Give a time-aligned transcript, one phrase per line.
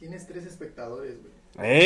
[0.00, 1.30] Tienes tres espectadores, güey.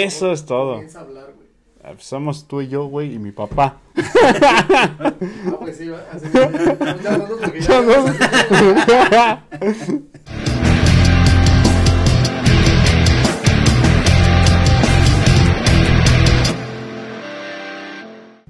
[0.05, 0.77] Eso es todo.
[0.77, 1.49] A hablar, güey.
[1.83, 3.81] Ah, pues Somos tú y yo, güey, y mi papá.
[4.27, 5.13] Ah,
[5.61, 6.49] pues sí, va, así, ya,
[7.19, 8.05] nosotros, porque ya- Ya no.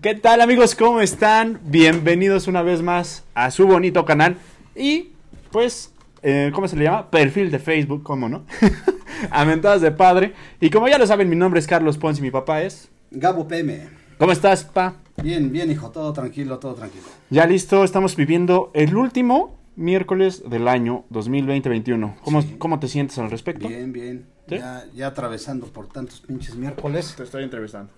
[0.03, 0.75] ¿Qué tal amigos?
[0.75, 1.61] ¿Cómo están?
[1.65, 4.37] Bienvenidos una vez más a su bonito canal
[4.77, 5.13] y
[5.51, 5.93] pues,
[6.23, 7.11] eh, ¿cómo se le llama?
[7.11, 8.45] Perfil de Facebook, ¿cómo no?
[9.31, 10.35] Aventadas de padre.
[10.61, 12.89] Y como ya lo saben, mi nombre es Carlos Pons y mi papá es...
[13.11, 13.89] Gabo PM.
[14.19, 14.95] ¿Cómo estás, pa?
[15.23, 17.05] Bien, bien, hijo, todo tranquilo, todo tranquilo.
[17.31, 22.17] Ya listo, estamos viviendo el último miércoles del año 2020-21.
[22.23, 22.57] ¿Cómo, Sí.
[22.59, 23.69] ¿Cómo te sientes al respecto?
[23.69, 24.27] Bien, bien.
[24.49, 24.59] ¿Sí?
[24.59, 27.15] Ya, ya atravesando por tantos pinches miércoles.
[27.17, 27.91] Te estoy entrevistando.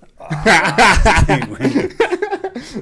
[1.26, 1.88] Sí, güey.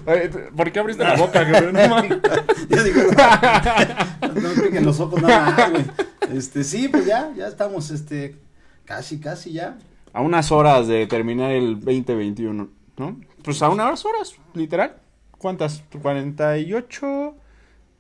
[0.56, 1.72] ¿Por qué abriste la boca, güey?
[1.72, 2.18] No mames.
[2.68, 5.84] Yo digo, no, no me piquen los ojos nada más, güey.
[6.32, 8.36] Este, sí, pues ya, ya estamos, este,
[8.84, 9.78] casi, casi ya.
[10.12, 13.20] A unas horas de terminar el 2021, ¿no?
[13.42, 14.96] Pues a unas horas, literal.
[15.38, 15.82] ¿Cuántas?
[15.90, 17.34] ¿48?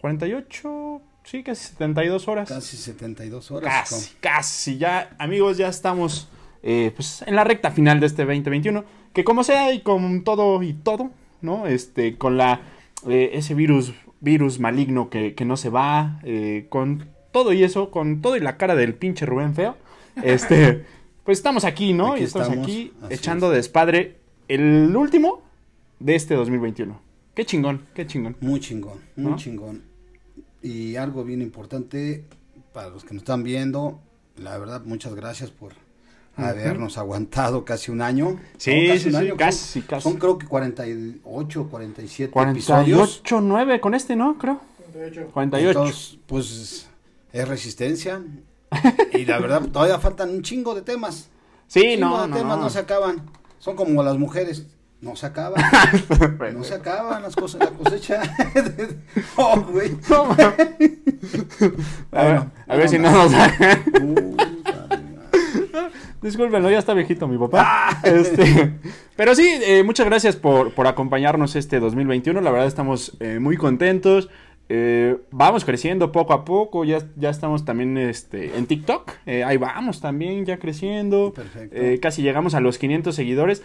[0.00, 1.00] ¿48?
[1.24, 2.48] Sí, casi 72 horas.
[2.48, 3.90] Casi 72 horas.
[3.90, 4.78] Casi, casi.
[4.78, 6.28] Ya, amigos, ya estamos
[6.62, 8.84] eh, pues, en la recta final de este 2021.
[9.12, 11.10] Que como sea y con todo y todo,
[11.40, 11.66] ¿no?
[11.66, 12.60] Este, con la
[13.08, 17.90] eh, ese virus, virus maligno que, que no se va, eh, con todo y eso,
[17.90, 19.76] con todo y la cara del pinche Rubén feo.
[20.22, 20.84] Este,
[21.24, 22.12] pues estamos aquí, ¿no?
[22.12, 24.16] Aquí y estamos, estamos, aquí echando despadre
[24.48, 25.42] el último
[25.98, 27.00] de este 2021.
[27.34, 28.36] Qué chingón, qué chingón.
[28.40, 29.36] Muy chingón, muy ¿No?
[29.36, 29.82] chingón.
[30.62, 32.24] Y algo bien importante
[32.72, 34.00] para los que nos están viendo,
[34.36, 35.72] la verdad, muchas gracias por
[36.36, 38.38] habernos aguantado casi un año.
[38.56, 40.02] Sí, No, casi sí, un sí, año, casi, son, casi.
[40.02, 42.98] Son creo que 48, 47 episodios.
[42.98, 44.36] 48, 9 con este, ¿no?
[44.38, 44.60] Creo.
[44.92, 45.68] De hecho, 48.
[45.70, 46.88] Entonces, pues
[47.32, 48.22] es resistencia.
[49.12, 51.28] Y la verdad, todavía faltan un chingo de temas.
[51.66, 52.64] Sí, Chingo no, de no, temas no.
[52.64, 53.22] no se acaban.
[53.58, 54.66] Son como las mujeres.
[55.00, 55.62] No se acaban.
[56.54, 58.22] no se acaban las cosas, la cosecha.
[59.36, 59.96] oh, güey.
[60.08, 60.88] No, a ver,
[62.10, 63.32] Bueno, a ver si no no, nos.
[66.22, 68.00] Discúlpenlo, ya está viejito mi papá.
[68.02, 68.78] Este,
[69.14, 72.40] pero sí, eh, muchas gracias por, por acompañarnos este 2021.
[72.40, 74.30] La verdad estamos eh, muy contentos.
[74.68, 76.84] Eh, vamos creciendo poco a poco.
[76.84, 79.12] Ya, ya estamos también este, en TikTok.
[79.26, 81.34] Eh, ahí vamos también, ya creciendo.
[81.72, 83.62] Eh, casi llegamos a los 500 seguidores.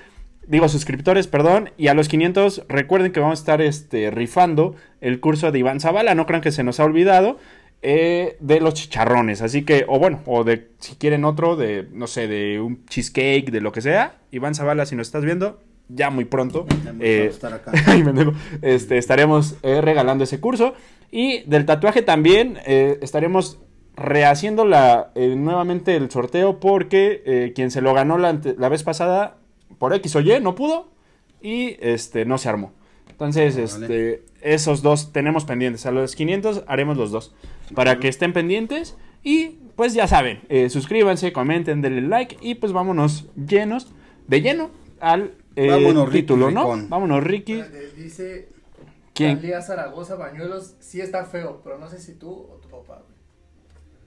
[0.47, 1.71] Digo, suscriptores, perdón.
[1.77, 5.79] Y a los 500, recuerden que vamos a estar este, rifando el curso de Iván
[5.79, 6.15] Zavala.
[6.15, 7.37] No crean que se nos ha olvidado.
[7.81, 9.41] de los chicharrones.
[9.41, 13.51] Así que, o bueno, o de, si quieren otro, de, no sé, de un cheesecake,
[13.51, 14.17] de lo que sea.
[14.31, 16.65] Iván Zavala, si nos estás viendo, ya muy pronto.
[16.99, 17.71] Eh, estar acá.
[18.61, 20.73] Este, estaremos eh, regalando ese curso.
[21.11, 23.59] Y del tatuaje también eh, estaremos
[23.95, 29.37] rehaciendo la, eh, nuevamente el sorteo porque quien se lo ganó la, la vez pasada
[29.77, 30.91] por X o Y no pudo
[31.41, 32.71] y este no se armó.
[33.09, 35.85] Entonces, este, esos dos tenemos pendientes.
[35.85, 37.35] A los 500 haremos los dos.
[37.75, 38.95] Para que estén pendientes.
[39.23, 40.39] Y pues ya saben,
[40.69, 42.37] suscríbanse, comenten, denle like.
[42.41, 43.91] Y pues vámonos llenos,
[44.27, 44.69] de lleno,
[45.01, 46.61] al eh, Vámonos, Ricky título, ¿no?
[46.61, 46.89] Ricón.
[46.89, 47.61] Vámonos, Ricky.
[47.97, 48.49] dice
[49.13, 49.35] ¿Quién?
[49.35, 53.19] Talía Zaragoza Bañuelos, sí está feo, pero no sé si tú o tu papá, güey.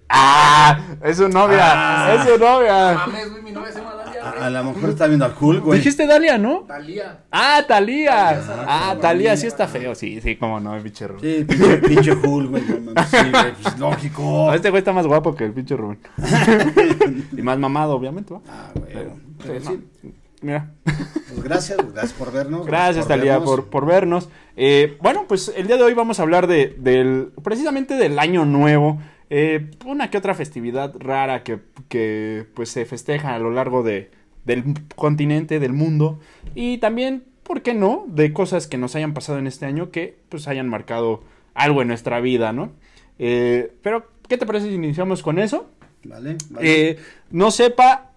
[0.09, 0.97] ¡Ah!
[1.03, 1.61] Es su novia.
[1.63, 2.15] Ah.
[2.15, 2.95] Es su novia.
[2.95, 5.79] Mames, güey, mi novia se llama Dalia, A, lo mejor está viendo al Hulk, güey.
[5.81, 6.61] Dijiste Dalia, ¿no?
[6.61, 7.25] Talía.
[7.31, 8.11] Ah, Talía.
[8.11, 8.91] Talía Zaragoza.
[8.91, 9.95] Ah, Talía sí está feo.
[9.95, 11.21] Sí, sí, cómo no, el pinche Rubén.
[11.21, 12.63] Sí, pinche, pinche Hulk, güey.
[12.63, 14.53] no Sí, güey, pues lógico.
[14.55, 15.99] Este güey está más guapo que el pinche Rubén.
[17.37, 18.41] y más mamado, obviamente, ¿va?
[18.49, 18.93] Ah, güey.
[18.95, 19.67] Pero, Pero sí,
[20.01, 20.22] sí, no.
[20.43, 20.73] Mira.
[20.85, 22.67] pues gracias, gracias por vernos.
[22.67, 23.51] Gracias, por Talía, vernos.
[23.51, 24.29] por, por vernos.
[24.57, 28.45] Eh, bueno, pues el día de hoy vamos a hablar de, del, precisamente del año
[28.45, 29.01] nuevo.
[29.31, 34.11] Eh, una que otra festividad rara que, que pues se festeja a lo largo de,
[34.45, 36.21] del continente, del mundo.
[36.55, 38.05] Y también, ¿por qué no?
[38.09, 41.23] De cosas que nos hayan pasado en este año que pues hayan marcado
[41.55, 42.73] algo en nuestra vida, ¿no?
[43.19, 45.71] Eh, pero, ¿qué te parece si iniciamos con eso?
[46.05, 46.99] Vale, vale.
[47.31, 48.12] No sepa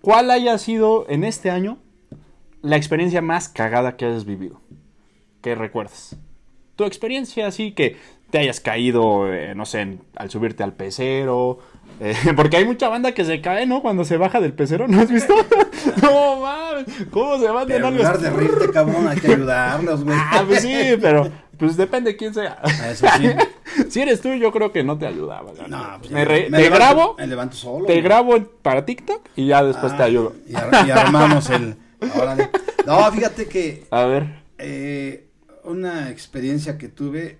[0.00, 1.78] cuál haya sido en este año
[2.62, 4.60] la experiencia más cagada que hayas vivido.
[5.40, 6.16] ¿Qué recuerdas?
[6.76, 7.96] Tu experiencia así que
[8.30, 11.58] te hayas caído, eh, no sé, al subirte al pecero.
[12.00, 13.82] Eh, porque hay mucha banda que se cae, ¿no?
[13.82, 15.34] Cuando se baja del pecero, ¿no has visto?
[16.02, 20.16] no mames, ¿cómo se van en lugar de reírte, cabrón, hay que ayudarlos, güey.
[20.18, 22.58] Ah, pues sí, pero pues depende de quién sea.
[22.62, 23.84] Ah, Eso sí.
[23.90, 25.52] si eres tú, yo creo que no te ayudaba.
[25.68, 27.84] No, pues, me re- me te levanto- grabo, Me levanto solo.
[27.86, 28.02] te güey.
[28.02, 30.32] grabo para TikTok y ya después te Ah, ayudo.
[30.48, 31.76] Y, ar- y armamos el.
[32.16, 32.48] órale.
[32.86, 34.40] No, fíjate que A ver.
[34.56, 35.26] eh,
[35.64, 37.36] una experiencia que tuve,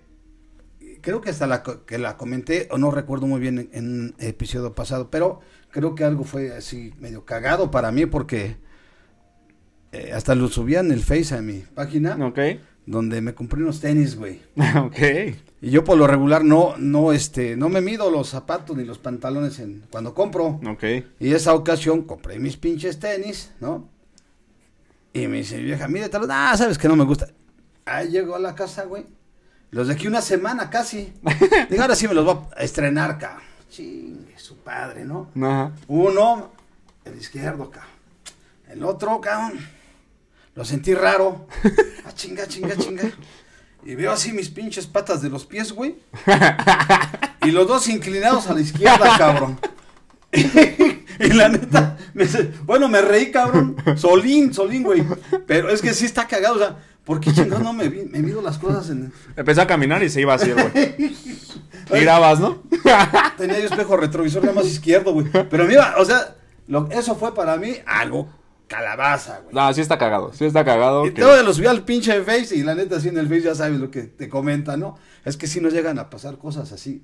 [1.01, 4.73] creo que hasta la que la comenté, o no recuerdo muy bien en, un episodio
[4.73, 5.39] pasado, pero
[5.69, 8.57] creo que algo fue así medio cagado para mí porque
[9.91, 12.39] eh, hasta lo subía en el Face a mi página Ok.
[12.85, 14.41] donde me compré unos tenis, güey.
[14.83, 14.99] ok.
[15.61, 18.97] Y yo por lo regular no, no, este, no me mido los zapatos ni los
[18.97, 20.59] pantalones en, cuando compro.
[20.67, 20.83] Ok.
[21.19, 23.89] Y esa ocasión compré mis pinches tenis, ¿no?
[25.13, 26.25] Y me dice, vieja, míretelo.
[26.29, 27.27] Ah, sabes que no me gusta.
[27.85, 29.05] Ahí llegó a la casa, güey.
[29.71, 31.13] Los de aquí una semana casi.
[31.69, 33.43] Digo, ahora sí me los voy a estrenar, cabrón.
[33.69, 35.29] Chingue, su padre, ¿no?
[35.35, 35.71] Ajá.
[35.87, 36.51] Uno,
[37.05, 37.89] el izquierdo, cabrón.
[38.69, 39.59] El otro, cabrón.
[40.55, 41.47] Lo sentí raro.
[42.03, 43.03] Ah, chinga, chinga, chinga.
[43.85, 45.97] Y veo así mis pinches patas de los pies, güey.
[47.43, 49.59] Y los dos inclinados a la izquierda, cabrón.
[51.19, 52.25] Y la neta, me
[52.65, 53.75] bueno, me reí, cabrón.
[53.95, 55.03] Solín, solín, güey.
[55.45, 58.19] Pero es que sí está cagado, o sea, ¿por qué chingado no me, vi- me
[58.23, 59.13] mido las cosas en...
[59.35, 61.15] Empecé a caminar y se iba así, güey.
[61.93, 62.63] Mirabas, ¿no?
[63.37, 65.27] Tenía yo espejo retrovisor nada más izquierdo, güey.
[65.49, 66.35] Pero mira, o sea,
[66.67, 68.27] lo- eso fue para mí algo
[68.67, 69.53] calabaza, güey.
[69.53, 70.33] No, sí está cagado.
[70.33, 71.05] Sí está cagado.
[71.05, 73.41] Y que- todo lo subí al pinche Face y la neta así en el Face
[73.41, 74.97] ya sabes lo que te comenta, ¿no?
[75.23, 77.03] Es que si nos llegan a pasar cosas así.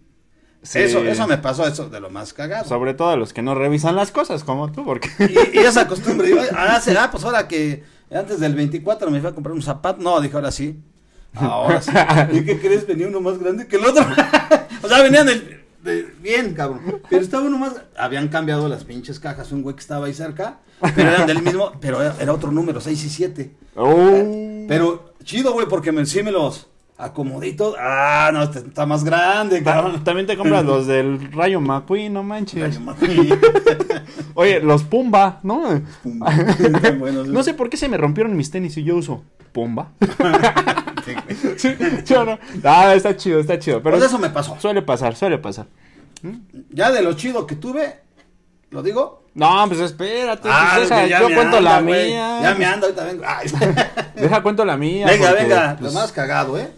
[0.68, 0.80] Sí.
[0.80, 2.68] Eso, eso me pasó, eso de lo más cagado.
[2.68, 5.10] Sobre todo a los que no revisan las cosas, como tú, porque...
[5.20, 9.30] Y, y esa costumbre, digo, ah, será, pues ahora que antes del 24 me fui
[9.30, 10.02] a comprar un zapato.
[10.02, 10.78] No, dije, ahora sí.
[11.36, 11.92] Ahora sí.
[12.34, 12.86] ¿Y qué crees?
[12.86, 14.06] Venía uno más grande que el otro.
[14.84, 17.02] o sea, venían del, de- bien, cabrón.
[17.10, 17.74] Pero estaba uno más.
[17.98, 19.52] Habían cambiado las pinches cajas.
[19.52, 20.60] Un güey que estaba ahí cerca.
[20.96, 21.74] Pero eran del mismo.
[21.80, 23.52] Pero era, era otro número, 6 y 7.
[23.76, 24.66] Oh.
[24.68, 26.68] Pero chido, güey, porque me, sí me los
[26.98, 27.76] acomodé y todo.
[27.80, 30.04] Ah, no, este está más grande, cabrón.
[30.04, 32.78] También te compras los del Rayo McQueen, no manches.
[32.78, 33.30] Ay, mami.
[34.34, 35.82] Oye, los Pumba, ¿no?
[37.00, 39.90] Buenos, No sé por qué se me rompieron mis tenis y yo uso Pumba.
[41.06, 41.58] Sí, güey.
[41.58, 42.38] sí, ¿sí o no?
[42.64, 43.82] Ah, está chido, está chido.
[43.82, 44.58] Pero Pues eso me pasó.
[44.60, 45.68] suele pasar, suele pasar.
[46.72, 48.00] Ya de lo chido que tuve,
[48.72, 49.24] ¿lo digo?
[49.34, 50.50] No, pues espérate.
[50.52, 52.40] Ah, pues yo cuento anda, la mía.
[52.42, 53.24] Ya me anda, ahorita vengo.
[53.26, 53.48] Ay.
[54.16, 55.06] Deja cuento la mía.
[55.06, 55.76] venga, porque, venga.
[55.80, 56.70] pues, Lo más cagado, ¿eh?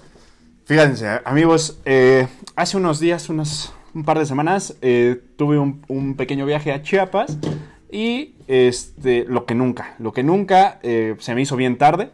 [0.69, 6.15] Fíjense, amigos, eh, hace unos días, unas, un par de semanas, eh, tuve un, un
[6.15, 7.39] pequeño viaje a Chiapas
[7.91, 12.11] y este, lo que nunca, lo que nunca eh, se me hizo bien tarde.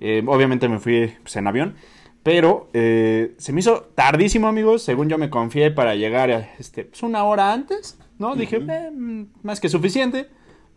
[0.00, 1.76] Eh, obviamente me fui pues, en avión,
[2.24, 4.82] pero eh, se me hizo tardísimo, amigos.
[4.82, 8.34] Según yo me confié para llegar a, este, pues, una hora antes, ¿no?
[8.34, 10.26] Dije, "Eh, mm, más que suficiente.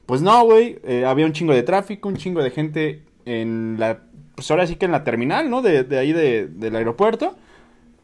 [0.05, 4.03] Pues no, güey, eh, había un chingo de tráfico, un chingo de gente en la,
[4.37, 5.61] pues ahora sí que en la terminal, ¿no?
[5.61, 7.35] De, de ahí de- del aeropuerto.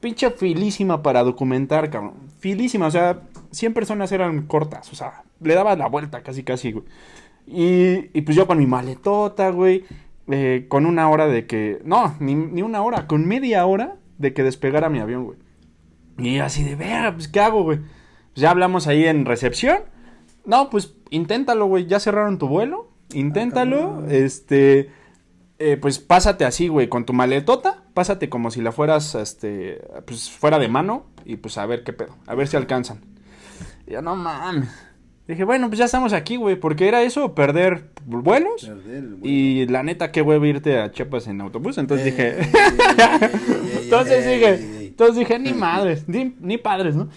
[0.01, 2.15] Pinche filísima para documentar, cabrón.
[2.39, 3.21] Filísima, o sea,
[3.51, 6.83] 100 personas eran cortas, o sea, le daba la vuelta casi, casi, güey.
[7.47, 9.85] Y, y pues yo con mi maletota, güey,
[10.27, 14.33] eh, con una hora de que, no, ni, ni una hora, con media hora de
[14.33, 15.37] que despegara mi avión, güey.
[16.17, 17.77] Y yo así de, ver, pues, ¿qué hago, güey?
[17.79, 19.77] Pues ya hablamos ahí en recepción.
[20.45, 24.07] No, pues, inténtalo, güey, ya cerraron tu vuelo, inténtalo, cabrón.
[24.11, 24.89] este,
[25.71, 30.29] eh, pues, pásate así, güey, con tu maletota, pásate como si la fueras, este, pues,
[30.29, 33.01] fuera de mano, y pues, a ver qué pedo, a ver si alcanzan.
[33.87, 34.69] Y yo, no mames.
[35.27, 38.69] Dije, bueno, pues ya estamos aquí, güey, porque era eso, perder vuelos.
[39.21, 41.77] Y la neta, qué huevo irte a Chiapas en autobús.
[41.77, 42.39] Entonces dije,
[43.83, 47.07] entonces dije, entonces dije, ni madres, ni, ni padres, ¿no?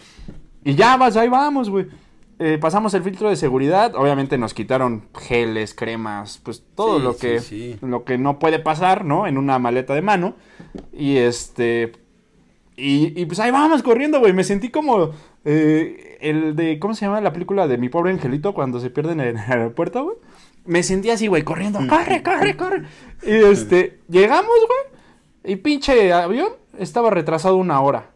[0.64, 1.86] Y ya vas, ahí vamos, güey.
[2.38, 7.12] Eh, pasamos el filtro de seguridad, obviamente nos quitaron geles, cremas, pues todo Sí, lo
[7.14, 7.78] sí, que sí.
[7.80, 9.26] lo que no puede pasar, ¿no?
[9.26, 10.34] En una maleta de mano.
[10.92, 11.92] Y este
[12.76, 14.34] y, y pues ahí vamos corriendo, güey.
[14.34, 15.12] Me sentí como
[15.46, 19.20] eh, el de, ¿cómo se llama la película de mi pobre angelito cuando se pierden
[19.20, 20.16] en el aeropuerto, güey?
[20.66, 21.78] Me sentí así, güey, corriendo.
[21.88, 22.82] Corre, corre, corre.
[23.22, 25.52] Y este, llegamos, güey.
[25.54, 28.10] Y pinche avión estaba retrasado una hora.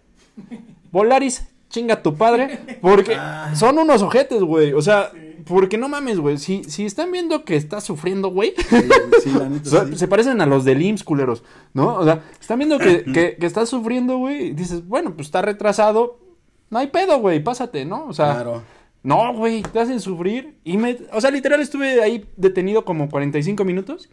[0.92, 2.58] Volaris, chinga tu padre.
[2.82, 3.52] Porque Ah.
[3.54, 4.74] son unos ojetes, güey.
[4.74, 5.10] O sea,
[5.46, 6.36] porque no mames, güey.
[6.36, 8.52] Si, si están viendo que estás sufriendo, güey.
[8.68, 8.76] Sí,
[9.64, 9.96] sí.
[9.96, 11.94] Se parecen a los del IMSS, culeros, ¿no?
[11.96, 15.40] O sea, están viendo que, que, que estás sufriendo, güey, y dices, bueno, pues está
[15.42, 16.18] retrasado,
[16.68, 18.04] no hay pedo, güey, pásate, ¿no?
[18.06, 18.62] O sea, Claro.
[19.02, 20.58] no, güey, te hacen sufrir.
[20.64, 24.10] Y me, o sea, literal estuve ahí detenido como 45 minutos,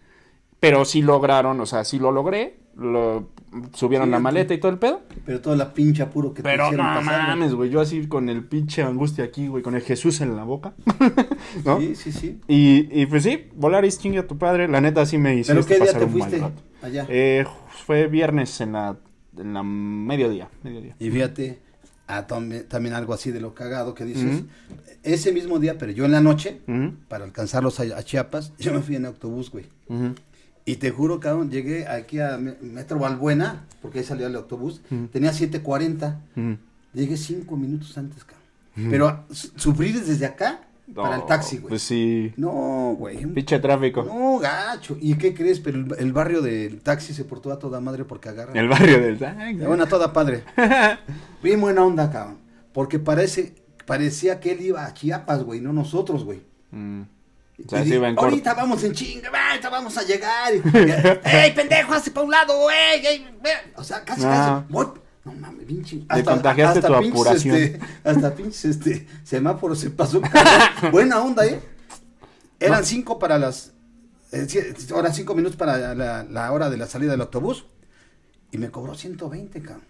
[0.59, 3.29] pero sí lograron, o sea, sí lo logré, lo,
[3.73, 5.01] subieron Sí, la maleta y todo el pedo.
[5.25, 7.27] Pero toda la pinche apuro que te Pero no hicieron pasar, güey.
[7.27, 10.43] mames, güey, yo así con el pinche angustia aquí, güey, con el Jesús en la
[10.43, 10.73] boca,
[11.65, 11.79] ¿no?
[11.79, 12.39] Sí, sí, sí.
[12.47, 15.65] Y, y pues sí, Volaris chingue a tu padre, la neta sí me hiciste ¿Pero
[15.65, 16.41] qué día pasar te fuiste
[16.81, 17.05] allá?
[17.09, 17.45] Eh,
[17.85, 18.97] fue viernes en la,
[19.37, 20.95] en la mediodía, mediodía.
[20.99, 21.59] Y fíjate,
[22.07, 24.43] ah, también, también algo así de lo cagado que dices.
[25.03, 26.61] Ese mismo día, pero yo en la noche,
[27.07, 29.65] para alcanzarlos a, a Chiapas, yo me fui en autobús, güey.
[30.67, 34.81] Y te juro, cabrón, llegué aquí a Me- Metro Balbuena, porque ahí salía el autobús.
[34.91, 35.07] Ujú.
[35.07, 36.19] Tenía 7.40.
[36.35, 36.57] ujú.
[36.93, 38.89] Llegué cinco minutos antes, cabrón.
[38.91, 40.61] Pero su- sufrir desde acá,
[40.93, 41.69] para el No, taxi, güey.
[41.69, 42.31] Pues sí.
[42.37, 43.25] No, güey.
[43.25, 44.03] Pinche tráfico.
[44.03, 44.97] No, gacho.
[45.01, 45.59] ¿Y qué crees?
[45.59, 48.53] Pero el, el barrio del taxi se portó a toda madre porque agarra.
[48.53, 49.23] El barrio del.
[49.23, 50.43] Ay, Bueno, a toda padre.
[51.43, 52.37] Bien buena onda, cabrón.
[52.73, 53.55] Porque parece,
[53.85, 56.41] parecía que él iba a Chiapas, güey, no nosotros, güey.
[57.65, 60.53] O sea, sí ahorita vamos en chinga, ahorita vamos a llegar.
[60.55, 60.61] Y-
[61.27, 63.49] ¡Ey, pendejo, hazte pa' un lado, ey, ve!
[63.75, 64.65] O sea, casi, casi.
[64.69, 64.87] voy-
[65.25, 66.03] No mames, pinche.
[66.15, 67.55] Le contagiaste tu pinches, apuración.
[67.55, 70.21] este, hasta pinches este, semáforo se pasó.
[70.91, 71.59] Buena onda, ¿eh?
[72.59, 72.85] Eran No.
[72.85, 73.71] cinco para las.
[74.31, 74.45] Eh,
[74.93, 77.65] ahora cinco minutos para la, la hora de la salida del autobús.
[78.51, 79.83] Y me cobró 120, cabrón.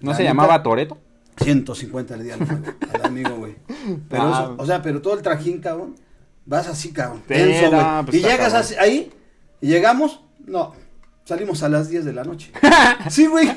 [0.00, 0.96] ¿No La se neta- llamaba Toreto?
[1.42, 2.40] 150 le di al,
[2.94, 3.56] al amigo, güey.
[4.08, 4.40] Pero Ah.
[4.44, 5.94] eso, o sea, pero todo el trajín, cabrón,
[6.46, 8.04] vas así, cabrón, tenso, güey.
[8.06, 9.10] pues y llegas así- ahí,
[9.60, 10.72] y llegamos, no,
[11.24, 12.50] salimos a las 10 de la noche.
[13.10, 13.48] sí, güey,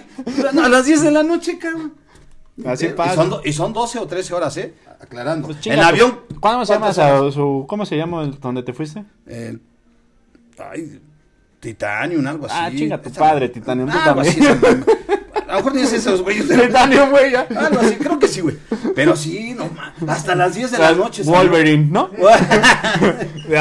[0.54, 1.94] no, a las 10 de la noche, cabrón.
[2.66, 3.14] Así Eh, pasa.
[3.14, 4.76] Y son, y son 12 o 13 horas, ¿eh?
[5.00, 5.48] Aclarando.
[5.48, 6.20] Pues chinga, en avión.
[6.40, 9.04] ¿Cuándo se llama esa- su, ¿Cómo se llama el donde te fuiste?
[9.26, 9.58] Eh,
[10.60, 11.02] ay,
[11.60, 12.56] Titanium, algo así.
[12.58, 14.48] Ah, chinga tu Esa- padre, Titanium, tú algo también.
[14.48, 14.60] así,
[15.54, 16.48] a lo mejor tienes esos güeyes.
[16.48, 17.42] de- Titanium, güey, ya.
[17.56, 18.58] Algo así, creo que sí, güey.
[18.96, 21.24] Pero sí, no ma- hasta las 10 de la noche.
[21.24, 21.40] salió.
[21.40, 22.10] Wolverine, ¿no?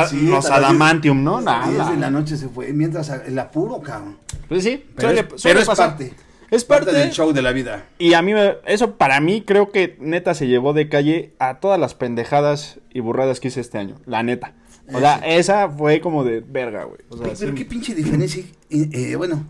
[0.08, 1.34] Sí, Los hasta las adamantium, ¿no?
[1.40, 1.90] 10 Nada.
[1.90, 4.18] de la noche se fue, mientras a- el apuro, cabrón.
[4.48, 5.88] Pues sí, Pero, suele- es, suele pero es pasar.
[5.90, 6.14] parte.
[6.50, 7.86] Es parte, del show de la vida.
[7.98, 11.60] Y a mí, me- eso para mí creo que neta se llevó de calle a
[11.60, 13.96] todas las pendejadas y burradas que hice este año.
[14.04, 14.52] La neta.
[14.92, 16.98] O sea, esa fue como de verga, güey.
[17.08, 17.56] O sea, Pero, pero sí.
[17.56, 18.44] qué pinche diferencia.
[18.68, 19.44] eh, eh, bueno,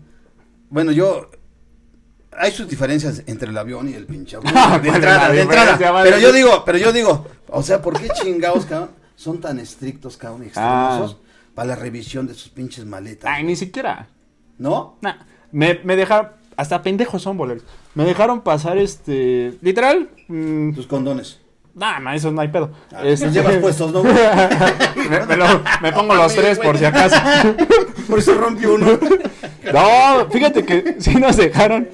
[0.69, 1.29] bueno, yo.
[2.37, 4.53] Hay sus diferencias entre el avión y el pinche avión.
[4.55, 6.03] Ah, de ¿cuál es entrada, de entrada.
[6.03, 8.91] Pero yo digo, pero yo digo, o sea, ¿por qué chingados, cabrón?
[9.15, 11.17] Son tan estrictos, cabrón, y extremosos
[11.53, 13.31] para la revisión de sus pinches maletas.
[13.33, 14.07] Ay, ni siquiera.
[14.57, 14.97] ¿No?
[15.01, 15.15] Nah.
[15.51, 16.31] Me, me dejaron.
[16.57, 17.63] Hasta pendejos son boleros.
[17.95, 19.57] Me dejaron pasar este.
[19.61, 20.09] Literal.
[20.27, 21.39] mm, Tus condones.
[21.75, 22.71] Nah, ma, eso no hay pedo.
[22.93, 24.03] Ah, Este- llevas puestos, ¿no?
[24.03, 27.15] me, me lo- me pongo los tres por si acaso.
[28.09, 28.85] Por eso rompió uno.
[29.73, 31.87] No, fíjate que sí nos dejaron.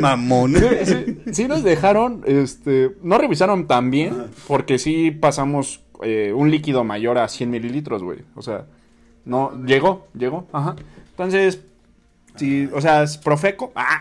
[0.00, 0.54] Mamón.
[0.54, 6.50] Sí, sí, sí nos dejaron, este, no revisaron tan bien, porque sí pasamos eh, un
[6.52, 8.20] líquido mayor a 100 mililitros, güey.
[8.36, 8.66] O sea,
[9.24, 10.76] no, llegó, llegó, ajá.
[11.10, 11.60] Entonces,
[12.36, 13.72] sí, o sea, es profeco.
[13.74, 14.00] Ah,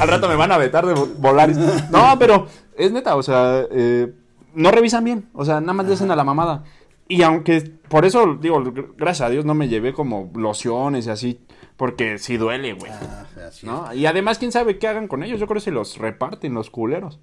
[0.00, 1.50] al rato me van a vetar de vo- volar.
[1.90, 2.46] No, pero
[2.78, 4.10] es neta, o sea, eh,
[4.54, 6.64] no revisan bien, o sea, nada más le hacen a la mamada.
[7.08, 11.10] Y aunque, por eso, digo, gr- gracias a Dios no me llevé como lociones y
[11.10, 11.40] así,
[11.76, 12.92] porque sí duele, güey.
[12.92, 13.24] Ah.
[13.62, 13.94] ¿No?
[13.94, 15.40] Y además, quién sabe qué hagan con ellos.
[15.40, 17.18] Yo creo que se los reparten los culeros.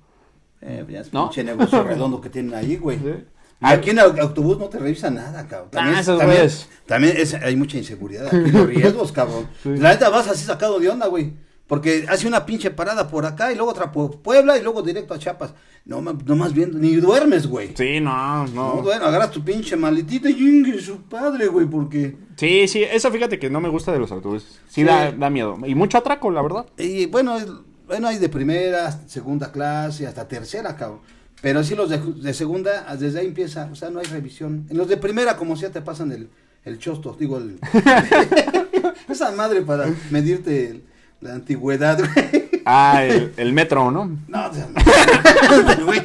[0.62, 1.25] Eh, ya es ¿No?
[1.29, 2.98] pinche negocio redondo que tienen ahí, güey.
[2.98, 3.13] Sí.
[3.62, 5.70] Aquí en el autobús no te revisan nada, cabrón.
[5.72, 6.70] También, Ah, esos también, güeyes.
[6.88, 9.48] también es- hay mucha inseguridad aquí, los riesgos, cabrón.
[9.63, 9.77] Sí.
[9.77, 11.34] La neta vas así sacado de onda, güey.
[11.67, 15.13] Porque hace una pinche parada por acá y luego otra por Puebla y luego directo
[15.13, 15.53] a Chiapas.
[15.86, 17.74] No, no más viendo, ni duermes, güey.
[17.75, 18.91] Sí, no, No, no.
[18.91, 22.17] agarras tu pinche maletita y su padre, güey, porque...
[22.38, 24.60] Sí, sí, eso fíjate que no me gusta de los autobuses.
[24.67, 24.84] Sí, Sí.
[24.84, 25.57] Da, da miedo.
[25.65, 26.65] Y mucho atraco, la verdad.
[26.77, 27.48] Y bueno, es-
[27.88, 31.01] bueno, hay de primera, segunda clase, hasta tercera, cabrón.
[31.41, 34.65] Pero sí los de, de segunda, desde ahí empieza, o sea, no hay revisión.
[34.69, 36.29] En los de primera, como sea, te pasan el,
[36.63, 37.60] el chosto, digo, el...
[39.10, 40.84] esa madre para medirte el-
[41.25, 42.50] la antigüedad, güey.
[42.65, 44.05] Ah, el, el metro, ¿no?
[44.27, 46.01] No, no, güey.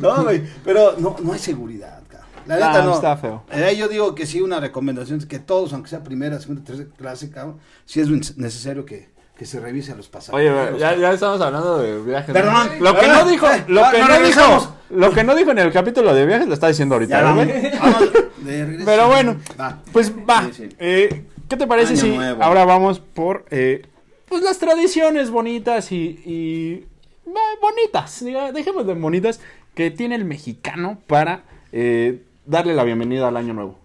[0.00, 2.28] No, güey, pero no, no hay seguridad, cabrón.
[2.46, 2.94] La neta no.
[2.94, 3.44] está feo.
[3.52, 6.88] Eh, yo digo que sí, una recomendación es que todos, aunque sea primera, segunda, tercera
[6.96, 10.70] clase, cabrón, sí es necesario que, que se revise a los pasajeros.
[10.70, 12.32] Oye, ya, ya estamos hablando de viajes.
[12.32, 12.68] Perdón.
[12.80, 15.58] Lo que no dijo, Eh, lo que no no dijo, lo que no dijo en
[15.60, 17.20] el capítulo de viajes lo está diciendo ahorita.
[17.20, 18.84] Ya ¿eh, vamos, de regreso.
[18.84, 19.78] Pero bueno, Va.
[19.92, 20.44] pues va.
[20.46, 20.68] Sí, sí.
[20.78, 22.42] Eh, ¿Qué te parece Año si nuevo.
[22.42, 23.82] ahora vamos por eh,
[24.24, 26.86] pues las tradiciones bonitas y, y
[27.26, 29.38] eh, bonitas, dejemos de bonitas
[29.74, 33.78] que tiene el mexicano para eh, darle la bienvenida al año nuevo?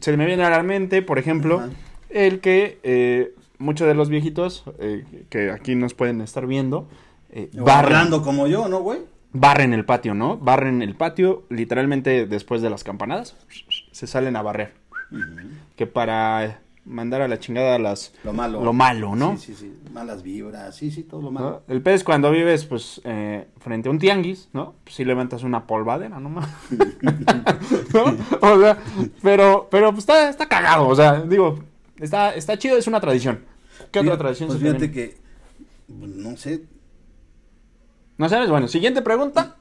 [0.00, 1.70] Se me viene a la mente, por ejemplo, Ajá.
[2.10, 6.88] el que eh, muchos de los viejitos eh, que aquí nos pueden estar viendo
[7.30, 8.98] eh, O barren, hablando como yo, ¿no, güey?
[9.32, 10.36] barren el patio, ¿no?
[10.36, 13.36] Barren el patio literalmente después de las campanadas,
[13.92, 14.72] se salen a barrer
[15.76, 18.62] que para mandar a la chingada las Lo malo.
[18.62, 19.36] lo malo, ¿no?
[19.36, 19.90] Sí, sí, sí.
[19.92, 21.40] Malas vibras, sí, sí, todo lo ¿No?
[21.40, 21.62] malo.
[21.68, 24.74] El pez cuando vives pues eh, frente a un tianguis, ¿no?
[24.84, 26.48] Pues sí levantas una polvadera nomás.
[26.70, 28.04] ¿No?
[28.40, 28.78] O sea,
[29.22, 31.58] pero pero pues está está cagado, o sea, digo,
[31.98, 33.40] está está chido, es una tradición.
[33.90, 35.16] ¿Qué otra tradición Pues se fíjate que,
[35.88, 36.64] no sé,
[38.18, 39.56] No sabes, bueno, siguiente pregunta.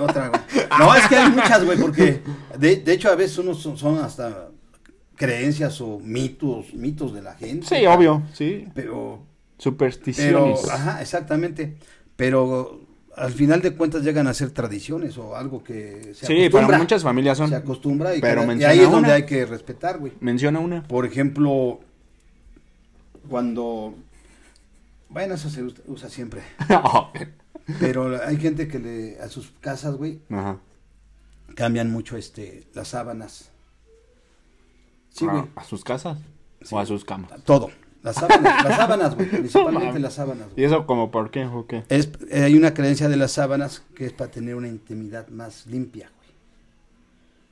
[0.00, 0.40] otra, güey.
[0.78, 2.20] No, es que hay muchas, güey, porque
[2.58, 4.48] de, de hecho a veces unos son, son hasta
[5.18, 7.66] creencias o mitos, mitos de la gente.
[7.66, 8.66] Sí, obvio, sí.
[8.74, 9.22] Pero, pero,
[9.58, 10.68] Supersticiones.
[10.70, 11.76] ajá, exactamente.
[12.16, 12.80] Pero
[13.16, 16.66] al final de cuentas llegan a ser tradiciones o algo que se Sí, acostumbra.
[16.66, 17.48] para muchas familias son.
[17.50, 20.12] se acostumbra y, Pero cada- y ahí es donde hay que respetar, güey.
[20.20, 20.84] Menciona una.
[20.84, 21.80] Por ejemplo,
[23.28, 23.94] cuando
[25.10, 26.42] bueno, eso se usa, usa siempre,
[27.80, 30.58] pero hay gente que le a sus casas, güey, Ajá.
[31.54, 33.50] cambian mucho este las sábanas.
[35.10, 35.44] Sí, güey.
[35.56, 36.18] ¿A sus casas?
[36.62, 36.74] Sí.
[36.74, 37.30] ¿O a sus camas?
[37.44, 37.70] Todo.
[38.02, 39.28] Las sábanas, las sábanas, güey.
[39.28, 40.46] Principalmente las sábanas.
[40.52, 40.66] ¿Y güey.
[40.66, 41.84] eso como por qué o qué?
[41.88, 45.66] Es, eh, hay una creencia de las sábanas que es para tener una intimidad más
[45.66, 46.30] limpia, güey.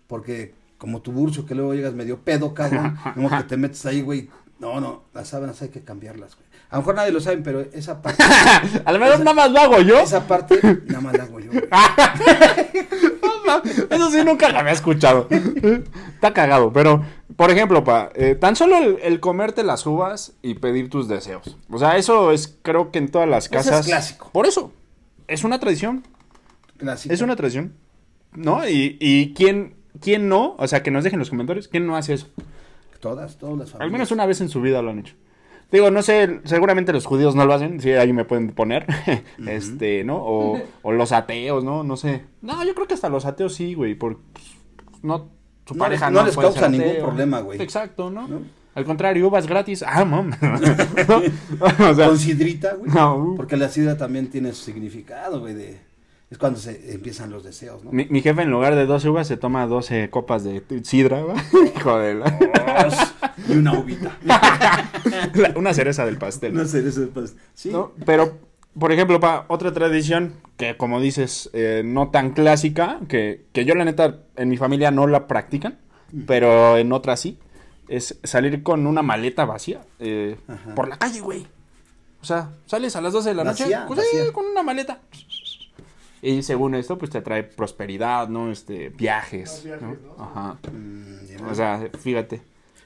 [0.06, 4.02] Porque como tu burso que luego llegas medio pedo, cabrón, como que te metes ahí,
[4.02, 4.30] güey.
[4.58, 6.46] No, no, las sábanas hay que cambiarlas, güey.
[6.70, 8.24] A lo mejor nadie lo sabe, pero esa parte,
[8.84, 10.00] a lo mejor nada más lo hago yo.
[10.00, 11.50] esa parte, nada más la hago yo.
[13.90, 15.28] Eso sí nunca lo había escuchado.
[15.30, 17.04] Está cagado, pero
[17.34, 21.56] por ejemplo, pa, eh, tan solo el, el comerte las uvas y pedir tus deseos.
[21.70, 23.86] O sea, eso es creo que en todas las Eso es casas.
[23.86, 24.30] clásico.
[24.32, 24.72] Por eso
[25.26, 26.04] es una tradición,
[26.76, 27.12] Clásica.
[27.14, 27.72] es una tradición,
[28.34, 28.68] ¿no?
[28.68, 31.96] Y, y quién quién no, o sea, que nos dejen en los comentarios, quién no
[31.96, 32.28] hace eso.
[33.00, 33.86] Todas, todas las familias.
[33.86, 35.14] Al menos una vez en su vida lo han hecho.
[35.72, 38.86] Digo, no sé, seguramente los judíos no lo hacen, sí, ahí me pueden poner,
[39.48, 40.18] este, ¿no?
[40.18, 41.82] O, o los ateos, ¿no?
[41.82, 42.24] No sé.
[42.40, 44.44] No, yo creo que hasta los ateos sí, güey, porque pues,
[45.02, 45.28] no,
[45.66, 47.04] su No pareja les- no, no les causa ningún ateo.
[47.04, 47.60] problema, güey.
[47.60, 48.26] Exacto, ¿no?
[48.28, 48.40] ¿No?
[48.74, 50.30] Al contrario, uvas gratis, ah, mam.
[50.40, 51.22] ¿No?
[51.90, 52.90] o sea, Con sidrita, güey.
[52.92, 53.36] No, uh.
[53.36, 55.80] Porque la sidra también tiene su significado, güey, de...
[56.28, 57.92] Es cuando se empiezan los deseos, ¿no?
[57.92, 61.36] mi, mi jefe en lugar de 12 uvas se toma 12 copas de sidra, güey.
[61.76, 62.88] Hijo de la...
[63.48, 64.18] y una uvita.
[65.54, 66.52] Una cereza del pastel.
[66.52, 67.70] No sé, eso pues, sí.
[67.70, 67.92] ¿no?
[68.04, 68.38] Pero,
[68.78, 73.74] por ejemplo, pa, otra tradición que, como dices, eh, no tan clásica, que, que yo
[73.74, 75.78] la neta en mi familia no la practican,
[76.26, 77.38] pero en otras sí,
[77.88, 80.36] es salir con una maleta vacía eh,
[80.74, 81.46] por la calle, güey.
[82.20, 84.32] O sea, sales a las 12 de la Vacía, noche pues, vacía.
[84.32, 85.00] con una maleta.
[86.22, 88.50] Y según esto, pues te trae prosperidad, ¿no?
[88.50, 89.96] Este, viajes, viajes, ¿no?
[90.16, 90.24] ¿no?
[90.24, 90.58] Ajá.
[90.72, 92.42] Mm, O sea, fíjate.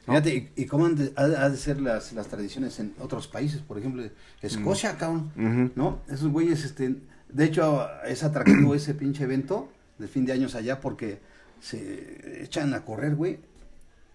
[0.06, 0.14] ¿No?
[0.14, 3.28] Fíjate, ¿y, y cómo han de, ha, ha de ser las, las tradiciones en otros
[3.28, 3.60] países?
[3.60, 4.02] Por ejemplo,
[4.42, 5.72] Escocia, cabrón.
[5.76, 6.00] ¿No?
[6.08, 6.96] Esos güeyes, este,
[7.28, 11.20] de hecho, es atractivo ese pinche evento de fin de años allá porque
[11.60, 13.38] se echan a correr, güey,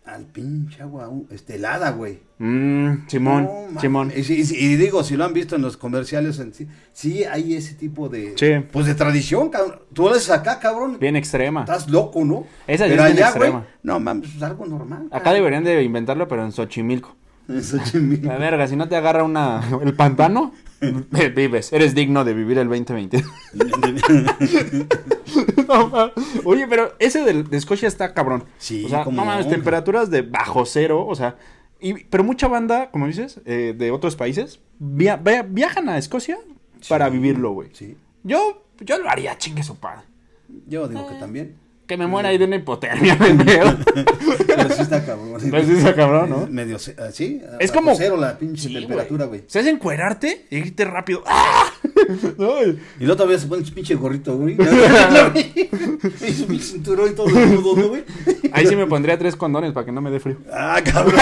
[0.05, 2.19] al pinche agua uh, este, helada, güey.
[2.37, 3.81] Mm, Simón, No, mames.
[3.81, 4.13] Simón.
[4.15, 8.07] Y, digo, si lo han visto en los comerciales, en sí, sí hay ese tipo
[8.09, 8.65] de, Sí.
[8.71, 9.79] pues de tradición, cabrón.
[9.93, 10.97] Tú lo haces acá, cabrón.
[10.99, 11.61] Bien extrema.
[11.61, 12.45] Estás loco, ¿no?
[12.67, 13.67] Esa Pero es bien allá, güey, extrema.
[13.83, 15.07] no mames, es algo normal.
[15.11, 17.15] Acá deberían de inventarlo, pero en Xochimilco.
[17.47, 18.21] Eso, chimil.
[18.25, 20.53] La verga, si no te agarra una el pantano,
[21.35, 23.23] vives, eres digno de vivir el 2020.
[25.67, 26.11] No,
[26.43, 28.45] Oye, pero ese de, Escocia está cabrón.
[28.57, 31.35] Sí, o sea, cómo no mames, temperaturas de bajo cero, o sea,
[31.79, 36.37] y, pero mucha banda, como dices, eh, de otros países, via- via- viajan a Escocia
[36.89, 37.69] para vivirlo, güey.
[37.73, 40.03] Sí, Yo, yo lo haría, chingue su padre.
[40.67, 41.55] yo digo que también.
[41.87, 43.69] Que me muera ahí de una hipotermia, pendejo.
[44.47, 45.39] Pero sí está cabrón.
[45.51, 46.43] Pues sí está cabrón, ¿no?
[46.45, 47.39] Es Medio, ah, sí.
[47.59, 49.43] Es como- cero la pinche Sí, temperatura, güey.
[49.45, 51.23] Se hace encuerarte y irte rápido.
[51.27, 51.65] ¡Ah!
[52.37, 54.55] No, y- luego todavía se pone su pinche gorrito, güey.
[54.55, 58.03] y su pinche cinturón y todo ¿no, güey?
[58.51, 60.37] Ahí sí me pondría tres condones para que no me dé frío.
[60.51, 61.15] Ah, cabrón.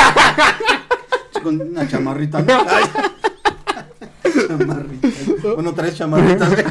[1.43, 2.53] Con una chamarrita, ¿no?
[2.67, 2.83] Ay.
[4.47, 5.07] Chamarrita.
[5.55, 6.49] Bueno, tres chamarritas.
[6.49, 6.63] güey.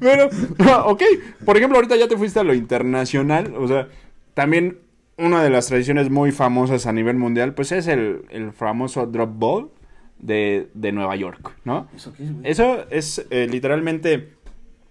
[0.00, 1.02] Pero, no, ok.
[1.44, 3.54] Por ejemplo, ahorita ya te fuiste a lo internacional.
[3.56, 3.88] O sea,
[4.34, 4.78] también
[5.16, 9.30] una de las tradiciones muy famosas a nivel mundial, pues es el, el famoso drop
[9.38, 9.70] ball
[10.18, 11.88] de, de Nueva York, ¿no?
[11.94, 12.50] ¿Eso qué es, güey?
[12.50, 14.34] Eso es eh, literalmente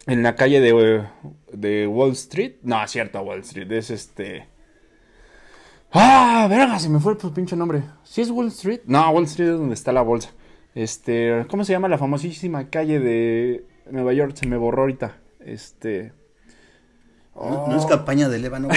[0.05, 1.03] en la calle de,
[1.51, 2.55] de Wall Street.
[2.63, 3.71] No, es cierto, Wall Street.
[3.71, 4.47] Es este.
[5.91, 7.83] Ah, verga, se me fue el pinche nombre.
[8.03, 8.81] ¿Sí es Wall Street?
[8.85, 10.31] No, Wall Street es donde está la bolsa.
[10.75, 14.35] Este, ¿cómo se llama la famosísima calle de Nueva York?
[14.35, 15.17] Se me borró ahorita.
[15.39, 16.13] Este.
[17.35, 18.69] No, no es campaña de Lébano.